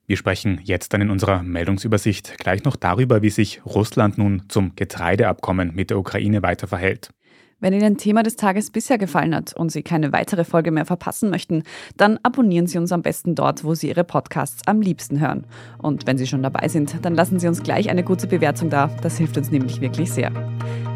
Wir 0.07 0.17
sprechen 0.17 0.61
jetzt 0.63 0.93
dann 0.93 1.01
in 1.01 1.11
unserer 1.11 1.43
Meldungsübersicht 1.43 2.39
gleich 2.39 2.63
noch 2.63 2.77
darüber, 2.77 3.23
wie 3.23 3.31
sich 3.31 3.67
Russland 3.67 4.19
nun 4.19 4.45
zum 4.49 4.77
Getreideabkommen 4.77 5.75
mit 5.75 5.91
der 5.91 5.99
Ukraine 5.99 6.43
weiter 6.43 6.69
verhält. 6.69 7.11
Wenn 7.59 7.73
Ihnen 7.73 7.97
Thema 7.97 8.23
des 8.23 8.37
Tages 8.37 8.71
bisher 8.71 8.99
gefallen 8.99 9.35
hat 9.35 9.55
und 9.55 9.73
Sie 9.73 9.83
keine 9.83 10.13
weitere 10.13 10.45
Folge 10.45 10.71
mehr 10.71 10.85
verpassen 10.85 11.31
möchten, 11.31 11.63
dann 11.97 12.19
abonnieren 12.23 12.67
Sie 12.67 12.77
uns 12.77 12.93
am 12.93 13.01
besten 13.01 13.35
dort, 13.35 13.65
wo 13.65 13.75
Sie 13.75 13.89
Ihre 13.89 14.05
Podcasts 14.05 14.67
am 14.67 14.83
liebsten 14.83 15.21
hören. 15.21 15.47
Und 15.79 16.07
wenn 16.07 16.19
Sie 16.19 16.27
schon 16.27 16.43
dabei 16.43 16.69
sind, 16.69 16.97
dann 17.03 17.15
lassen 17.15 17.39
Sie 17.39 17.49
uns 17.49 17.63
gleich 17.63 17.89
eine 17.89 18.05
gute 18.05 18.27
Bewertung 18.27 18.69
da. 18.69 18.91
Das 19.01 19.17
hilft 19.17 19.39
uns 19.39 19.51
nämlich 19.51 19.81
wirklich 19.81 20.13
sehr. 20.13 20.33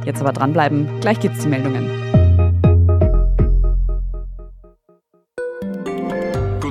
Jetzt 0.05 0.21
aber 0.21 0.35
dranbleiben, 0.35 1.01
gleich 1.01 1.21
gibt's 1.21 1.41
die 1.41 1.49
Meldungen. 1.49 2.20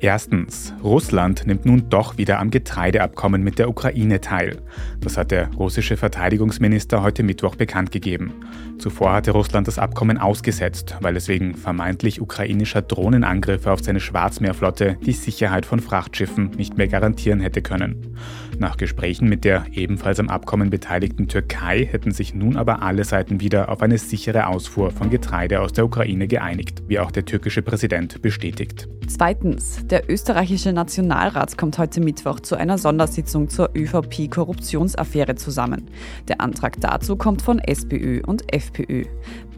Erstens, 0.00 0.74
Russland 0.84 1.46
nimmt 1.46 1.64
nun 1.64 1.88
doch 1.88 2.18
wieder 2.18 2.38
am 2.38 2.50
Getreideabkommen 2.50 3.42
mit 3.42 3.58
der 3.58 3.70
Ukraine 3.70 4.20
teil. 4.20 4.58
Das 5.00 5.16
hat 5.16 5.30
der 5.30 5.48
russische 5.54 5.96
Verteidigungsminister 5.96 7.02
heute 7.02 7.22
Mittwoch 7.22 7.56
bekannt 7.56 7.92
gegeben. 7.92 8.34
Zuvor 8.78 9.14
hatte 9.14 9.30
Russland 9.30 9.66
das 9.66 9.78
Abkommen 9.78 10.18
ausgesetzt, 10.18 10.96
weil 11.00 11.16
es 11.16 11.28
wegen 11.28 11.54
vermeintlich 11.54 12.20
ukrainischer 12.20 12.82
Drohnenangriffe 12.82 13.72
auf 13.72 13.82
seine 13.82 14.00
Schwarzmeerflotte 14.00 14.98
die 15.00 15.12
Sicherheit 15.12 15.64
von 15.64 15.80
Frachtschiffen 15.80 16.50
nicht 16.50 16.76
mehr 16.76 16.88
garantieren 16.88 17.40
hätte 17.40 17.62
können. 17.62 18.18
Nach 18.58 18.78
Gesprächen 18.78 19.28
mit 19.28 19.44
der 19.44 19.66
ebenfalls 19.72 20.18
am 20.18 20.30
Abkommen 20.30 20.70
beteiligten 20.70 21.28
Türkei 21.28 21.84
hätten 21.84 22.10
sich 22.10 22.34
nun 22.34 22.56
aber 22.56 22.82
alle 22.82 23.04
Seiten 23.04 23.40
wieder 23.40 23.68
auf 23.68 23.82
eine 23.82 23.98
sichere 23.98 24.46
Ausfuhr 24.46 24.90
von 24.90 25.10
Getreide 25.10 25.60
aus 25.60 25.72
der 25.72 25.84
Ukraine 25.84 26.26
geeinigt, 26.26 26.82
wie 26.88 26.98
auch 26.98 27.10
der 27.10 27.26
türkische 27.26 27.60
Präsident 27.60 28.22
bestätigt. 28.22 28.88
Zweitens, 29.08 29.86
der 29.86 30.10
österreichische 30.10 30.72
Nationalrat 30.72 31.58
kommt 31.58 31.76
heute 31.78 32.00
Mittwoch 32.00 32.40
zu 32.40 32.56
einer 32.56 32.78
Sondersitzung 32.78 33.48
zur 33.50 33.70
ÖVP-Korruptionsaffäre 33.76 35.34
zusammen. 35.34 35.90
Der 36.28 36.40
Antrag 36.40 36.80
dazu 36.80 37.16
kommt 37.16 37.42
von 37.42 37.58
SPÖ 37.58 38.22
und 38.26 38.52
FPÖ. 38.52 39.04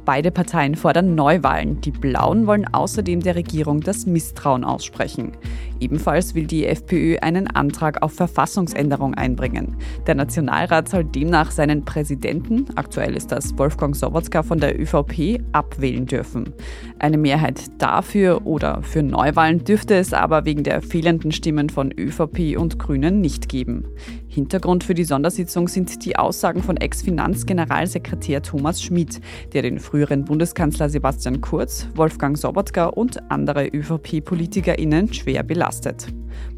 Beide 0.08 0.30
Parteien 0.30 0.74
fordern 0.74 1.14
Neuwahlen. 1.14 1.82
Die 1.82 1.90
Blauen 1.90 2.46
wollen 2.46 2.66
außerdem 2.66 3.20
der 3.20 3.36
Regierung 3.36 3.80
das 3.82 4.06
Misstrauen 4.06 4.64
aussprechen. 4.64 5.32
Ebenfalls 5.80 6.34
will 6.34 6.46
die 6.46 6.66
FPÖ 6.66 7.18
einen 7.20 7.46
Antrag 7.46 8.02
auf 8.02 8.12
Verfassungsänderung 8.12 9.14
einbringen. 9.14 9.76
Der 10.06 10.16
Nationalrat 10.16 10.88
soll 10.88 11.04
demnach 11.04 11.52
seinen 11.52 11.84
Präsidenten, 11.84 12.66
aktuell 12.74 13.14
ist 13.14 13.30
das 13.30 13.56
Wolfgang 13.56 13.94
Sobotka 13.94 14.42
von 14.42 14.58
der 14.58 14.80
ÖVP, 14.80 15.40
abwählen 15.52 16.06
dürfen. 16.06 16.52
Eine 16.98 17.18
Mehrheit 17.18 17.62
dafür 17.78 18.44
oder 18.44 18.82
für 18.82 19.02
Neuwahlen 19.02 19.62
dürfte 19.62 19.94
es 19.94 20.12
aber 20.12 20.44
wegen 20.44 20.64
der 20.64 20.82
fehlenden 20.82 21.30
Stimmen 21.30 21.70
von 21.70 21.92
ÖVP 21.96 22.58
und 22.58 22.78
Grünen 22.78 23.20
nicht 23.20 23.48
geben. 23.48 23.86
Hintergrund 24.26 24.84
für 24.84 24.94
die 24.94 25.04
Sondersitzung 25.04 25.68
sind 25.68 26.04
die 26.04 26.16
Aussagen 26.16 26.62
von 26.62 26.76
Ex-Finanzgeneralsekretär 26.76 28.42
Thomas 28.42 28.82
Schmidt, 28.82 29.20
der 29.52 29.62
den 29.62 29.78
früheren 29.78 30.24
Bundeskanzler 30.24 30.88
Sebastian 30.88 31.40
Kurz, 31.40 31.88
Wolfgang 31.94 32.36
Sobotka 32.36 32.86
und 32.86 33.30
andere 33.30 33.68
ÖVP-PolitikerInnen 33.68 35.12
schwer 35.12 35.42
belastet. 35.42 35.67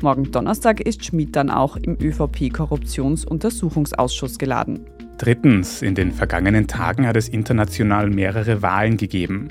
Morgen 0.03 0.31
Donnerstag 0.31 0.81
ist 0.81 1.05
Schmidt 1.05 1.37
dann 1.37 1.51
auch 1.51 1.77
im 1.77 1.99
ÖVP-Korruptionsuntersuchungsausschuss 2.01 4.39
geladen. 4.39 4.87
Drittens, 5.21 5.83
in 5.83 5.95
den 5.95 6.13
vergangenen 6.13 6.67
Tagen 6.67 7.07
hat 7.07 7.15
es 7.15 7.29
international 7.29 8.09
mehrere 8.09 8.63
Wahlen 8.63 8.97
gegeben. 8.97 9.49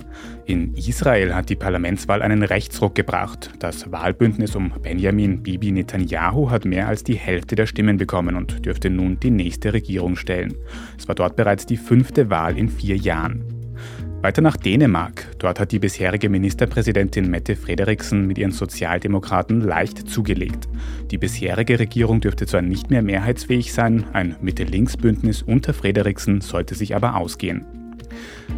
In 0.47 0.73
Israel 0.73 1.35
hat 1.35 1.49
die 1.49 1.55
Parlamentswahl 1.55 2.23
einen 2.23 2.41
Rechtsruck 2.41 2.95
gebracht. 2.95 3.51
Das 3.59 3.91
Wahlbündnis 3.91 4.55
um 4.55 4.71
Benjamin 4.81 5.43
Bibi 5.43 5.71
Netanyahu 5.71 6.49
hat 6.49 6.65
mehr 6.65 6.87
als 6.87 7.03
die 7.03 7.17
Hälfte 7.17 7.55
der 7.55 7.67
Stimmen 7.67 7.97
bekommen 7.97 8.35
und 8.35 8.65
dürfte 8.65 8.89
nun 8.89 9.19
die 9.19 9.29
nächste 9.29 9.71
Regierung 9.71 10.15
stellen. 10.15 10.55
Es 10.97 11.07
war 11.07 11.13
dort 11.13 11.35
bereits 11.35 11.67
die 11.67 11.77
fünfte 11.77 12.31
Wahl 12.31 12.57
in 12.57 12.69
vier 12.69 12.97
Jahren. 12.97 13.58
Weiter 14.21 14.41
nach 14.41 14.57
Dänemark. 14.57 15.27
Dort 15.39 15.61
hat 15.61 15.71
die 15.71 15.79
bisherige 15.79 16.27
Ministerpräsidentin 16.27 17.29
Mette 17.29 17.55
Frederiksen 17.55 18.27
mit 18.27 18.37
ihren 18.37 18.51
Sozialdemokraten 18.51 19.61
leicht 19.61 20.09
zugelegt. 20.09 20.67
Die 21.09 21.17
bisherige 21.17 21.79
Regierung 21.79 22.19
dürfte 22.19 22.45
zwar 22.45 22.61
nicht 22.61 22.89
mehr 22.89 23.01
mehrheitsfähig 23.01 23.71
sein, 23.71 24.07
ein 24.11 24.35
Mitte-Links-Bündnis 24.41 25.41
unter 25.41 25.73
Frederiksen 25.73 26.41
sollte 26.41 26.75
sich 26.75 26.97
aber 26.97 27.15
ausgehen. 27.15 27.65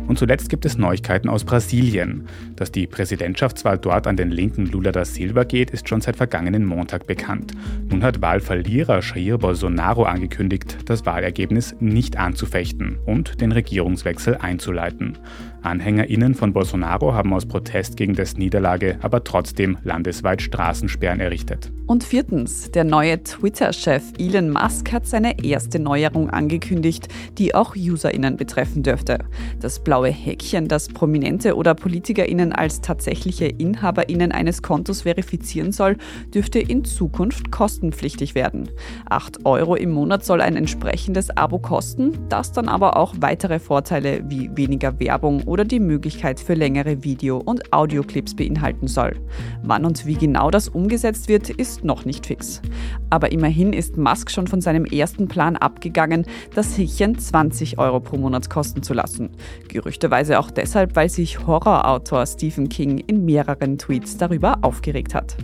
Und 0.08 0.19
zuletzt 0.19 0.49
gibt 0.49 0.65
es 0.65 0.77
Neuigkeiten 0.77 1.30
aus 1.30 1.43
Brasilien. 1.43 2.27
Dass 2.56 2.71
die 2.71 2.88
Präsidentschaftswahl 2.88 3.77
dort 3.77 4.08
an 4.08 4.17
den 4.17 4.32
linken 4.32 4.65
Lula 4.65 4.91
da 4.91 5.06
Silva 5.06 5.43
geht, 5.43 5.71
ist 5.71 5.88
schon 5.88 6.01
seit 6.01 6.15
vergangenen 6.15 6.65
Montag 6.65 7.08
bekannt. 7.08 7.54
Nun 7.89 8.04
hat 8.04 8.21
Wahlverlierer 8.21 9.01
Jair 9.01 9.38
Bolsonaro 9.38 10.04
angekündigt, 10.04 10.77
das 10.86 11.06
Wahlergebnis 11.06 11.75
nicht 11.80 12.17
anzufechten 12.17 12.97
und 13.06 13.41
den 13.41 13.51
Regierungswechsel 13.51 14.38
einzuleiten. 14.38 15.17
AnhängerInnen 15.62 16.34
von 16.34 16.54
Bolsonaro 16.54 17.13
haben 17.13 17.34
aus 17.34 17.45
Protest 17.45 17.95
gegen 17.95 18.15
das 18.15 18.36
Niederlage 18.36 18.97
aber 19.01 19.23
trotzdem 19.23 19.77
landesweit 19.84 20.41
Straßensperren 20.41 21.19
errichtet. 21.19 21.71
Und 21.86 22.04
viertens, 22.04 22.71
der 22.71 22.84
neue 22.84 23.21
Twitter-Chef 23.21 24.04
Elon 24.17 24.49
Musk 24.49 24.91
hat 24.91 25.06
seine 25.06 25.43
erste 25.43 25.77
Neuerung 25.77 26.30
angekündigt, 26.30 27.10
die 27.38 27.54
auch 27.54 27.75
UserInnen 27.75 28.38
betreffen 28.38 28.82
dürfte. 28.82 29.19
Das 29.60 29.81
blaue 29.84 30.10
Häkchen, 30.10 30.67
das 30.67 30.88
Prominente 30.88 31.56
oder 31.56 31.74
PolitikerInnen 31.74 32.54
als 32.54 32.82
tatsächliche 32.82 33.46
InhaberInnen 33.46 34.32
eines 34.32 34.62
Kontos 34.62 35.02
verifizieren 35.02 35.72
soll, 35.72 35.98
dürfte 36.34 36.60
in 36.60 36.86
Zukunft 36.86 37.52
kostenpflichtig 37.52 38.36
werden. 38.36 38.70
8 39.10 39.46
Euro 39.46 39.76
im 39.76 39.91
Monat 39.91 40.24
soll 40.24 40.41
ein 40.41 40.56
entsprechendes 40.56 41.30
Abo 41.36 41.60
kosten, 41.60 42.17
das 42.30 42.52
dann 42.52 42.67
aber 42.67 42.98
auch 42.98 43.15
weitere 43.20 43.60
Vorteile 43.60 44.24
wie 44.30 44.50
weniger 44.56 45.00
Werbung 45.00 45.44
oder 45.44 45.65
die 45.65 45.80
Möglichkeit 45.80 46.39
für 46.39 46.54
längere 46.54 47.04
Video- 47.04 47.38
und 47.38 47.74
Audioclips 47.74 48.36
beinhalten 48.36 48.88
soll. 48.88 49.15
Wann 49.63 49.86
und 49.86 50.06
wie 50.06 50.15
genau 50.15 50.52
das 50.52 50.67
umgesetzt 50.67 51.28
wird, 51.28 51.50
ist 51.50 51.84
noch 51.84 52.06
nicht 52.06 52.26
fix. 52.26 52.62
Aber 53.10 53.32
immerhin 53.32 53.74
ist 53.74 53.98
Musk 53.98 54.32
schon 54.32 54.48
von 54.48 54.62
seinem 54.62 54.86
ersten 54.86 55.28
Plan 55.28 55.58
abgegangen, 55.58 56.26
das 56.56 56.78
Häkchen 56.78 57.17
20 57.17 57.78
Euro 57.80 58.00
pro 58.00 58.17
Monat 58.17 58.50
kosten 58.50 58.84
zu 58.84 58.94
lassen. 58.94 59.30
Gerüchteweise 59.71 60.39
auch 60.39 60.51
deshalb, 60.51 60.95
weil 60.95 61.10
sich 61.10 61.47
Horrorautor 61.47 62.25
Stephen 62.25 62.69
King 62.69 62.99
in 62.99 63.25
mehreren 63.25 63.77
Tweets 63.77 64.17
darüber 64.17 64.60
aufgeregt 64.62 65.15
hat. 65.15 65.38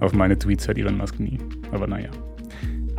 Auf 0.00 0.12
meine 0.12 0.38
Tweets 0.38 0.66
hört 0.66 0.78
Elon 0.78 0.96
Musk 0.96 1.18
nie, 1.20 1.38
aber 1.72 1.86
naja. 1.86 2.10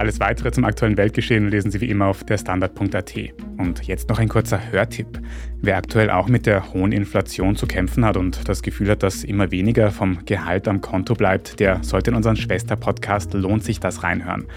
Alles 0.02 0.20
weitere 0.20 0.52
zum 0.52 0.66
aktuellen 0.66 0.98
Weltgeschehen 0.98 1.50
lesen 1.50 1.70
Sie 1.70 1.80
wie 1.80 1.90
immer 1.90 2.08
auf 2.08 2.24
derstandard.at. 2.24 3.14
Und 3.58 3.84
jetzt 3.84 4.10
noch 4.10 4.18
ein 4.18 4.30
kurzer 4.30 4.72
Hörtipp. 4.72 5.22
Wer 5.62 5.78
aktuell 5.78 6.10
auch 6.10 6.28
mit 6.28 6.48
der 6.48 6.74
hohen 6.74 6.92
Inflation 6.92 7.56
zu 7.56 7.68
kämpfen 7.68 8.04
hat 8.04 8.18
und 8.18 8.50
das 8.50 8.64
Gefühl 8.64 8.90
hat, 8.90 9.04
dass 9.04 9.24
immer 9.24 9.52
weniger 9.52 9.92
vom 9.92 10.26
Gehalt 10.26 10.68
am 10.68 10.82
Konto 10.82 11.14
bleibt, 11.14 11.60
der 11.60 11.84
sollte 11.84 12.10
in 12.10 12.16
unseren 12.16 12.36
Schwester-Podcast 12.36 13.36
Lohnt 13.36 13.64
sich 13.64 13.80
das 13.80 14.02
reinhören. 14.02 14.48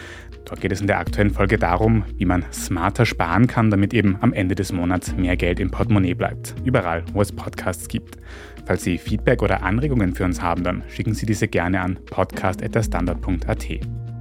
Dort 0.45 0.61
geht 0.61 0.73
es 0.73 0.81
in 0.81 0.87
der 0.87 0.99
aktuellen 0.99 1.31
Folge 1.31 1.59
darum, 1.59 2.05
wie 2.19 2.27
man 2.27 2.45
smarter 2.53 3.07
sparen 3.07 3.47
kann, 3.47 3.71
damit 3.71 3.95
eben 3.95 4.17
am 4.21 4.33
Ende 4.33 4.55
des 4.55 4.73
Monats 4.73 5.15
mehr 5.17 5.37
Geld 5.37 5.59
im 5.59 5.71
Portemonnaie 5.71 6.15
bleibt. 6.15 6.55
Überall, 6.65 7.03
wo 7.13 7.23
es 7.23 7.33
Podcasts 7.33 7.89
gibt. 7.89 8.19
Falls 8.67 8.85
Sie 8.85 8.99
Feedback 8.99 9.43
oder 9.43 9.63
Anregungen 9.63 10.15
für 10.15 10.25
uns 10.25 10.41
haben, 10.41 10.63
dann 10.65 10.83
schicken 10.89 11.15
Sie 11.15 11.27
diese 11.27 11.49
gerne 11.49 11.81
an 11.81 11.99
podcast.derstandard.at. 12.07 13.67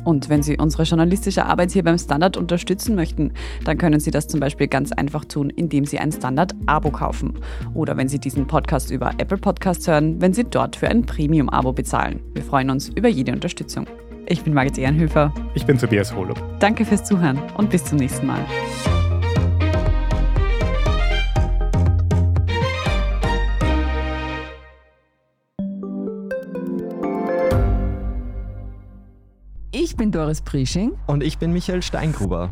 Und 0.04 0.30
wenn 0.30 0.44
Sie 0.44 0.58
unsere 0.58 0.84
journalistische 0.84 1.46
Arbeit 1.46 1.72
hier 1.72 1.84
beim 1.84 1.98
Standard 1.98 2.36
unterstützen 2.36 2.96
möchten, 2.96 3.32
dann 3.64 3.78
können 3.78 4.00
Sie 4.00 4.12
das 4.12 4.28
zum 4.28 4.40
Beispiel 4.40 4.68
ganz 4.68 4.92
einfach 4.92 5.26
tun, 5.26 5.50
indem 5.50 5.86
Sie 5.86 6.00
ein 6.00 6.12
Standard-Abo 6.12 6.92
kaufen. 6.92 7.36
Oder 7.74 7.96
wenn 7.96 8.10
Sie 8.10 8.20
diesen 8.20 8.48
Podcast 8.48 8.92
über 8.92 9.12
Apple 9.18 9.38
Podcasts 9.38 9.88
hören, 9.88 10.22
wenn 10.22 10.34
Sie 10.34 10.44
dort 10.44 10.76
für 10.76 10.90
ein 10.90 11.06
Premium-Abo 11.06 11.72
bezahlen. 11.72 12.20
Wir 12.34 12.44
freuen 12.44 12.70
uns 12.70 12.90
über 12.90 13.08
jede 13.08 13.32
Unterstützung. 13.32 13.88
Ich 14.28 14.42
bin 14.42 14.54
Margit 14.54 14.78
Ehrenhöfer. 14.78 15.34
Ich 15.54 15.66
bin 15.66 15.78
Tobias 15.78 16.16
Holub. 16.16 16.42
Danke 16.60 16.86
fürs 16.86 17.04
Zuhören 17.04 17.40
und 17.58 17.70
bis 17.70 17.84
zum 17.84 17.98
nächsten 17.98 18.26
Mal. 18.26 18.46
Ich 29.72 29.98
bin 29.98 30.12
Doris 30.12 30.42
Prisching. 30.42 30.94
Und 31.08 31.22
ich 31.24 31.38
bin 31.38 31.52
Michael 31.52 31.82
Steingruber. 31.82 32.52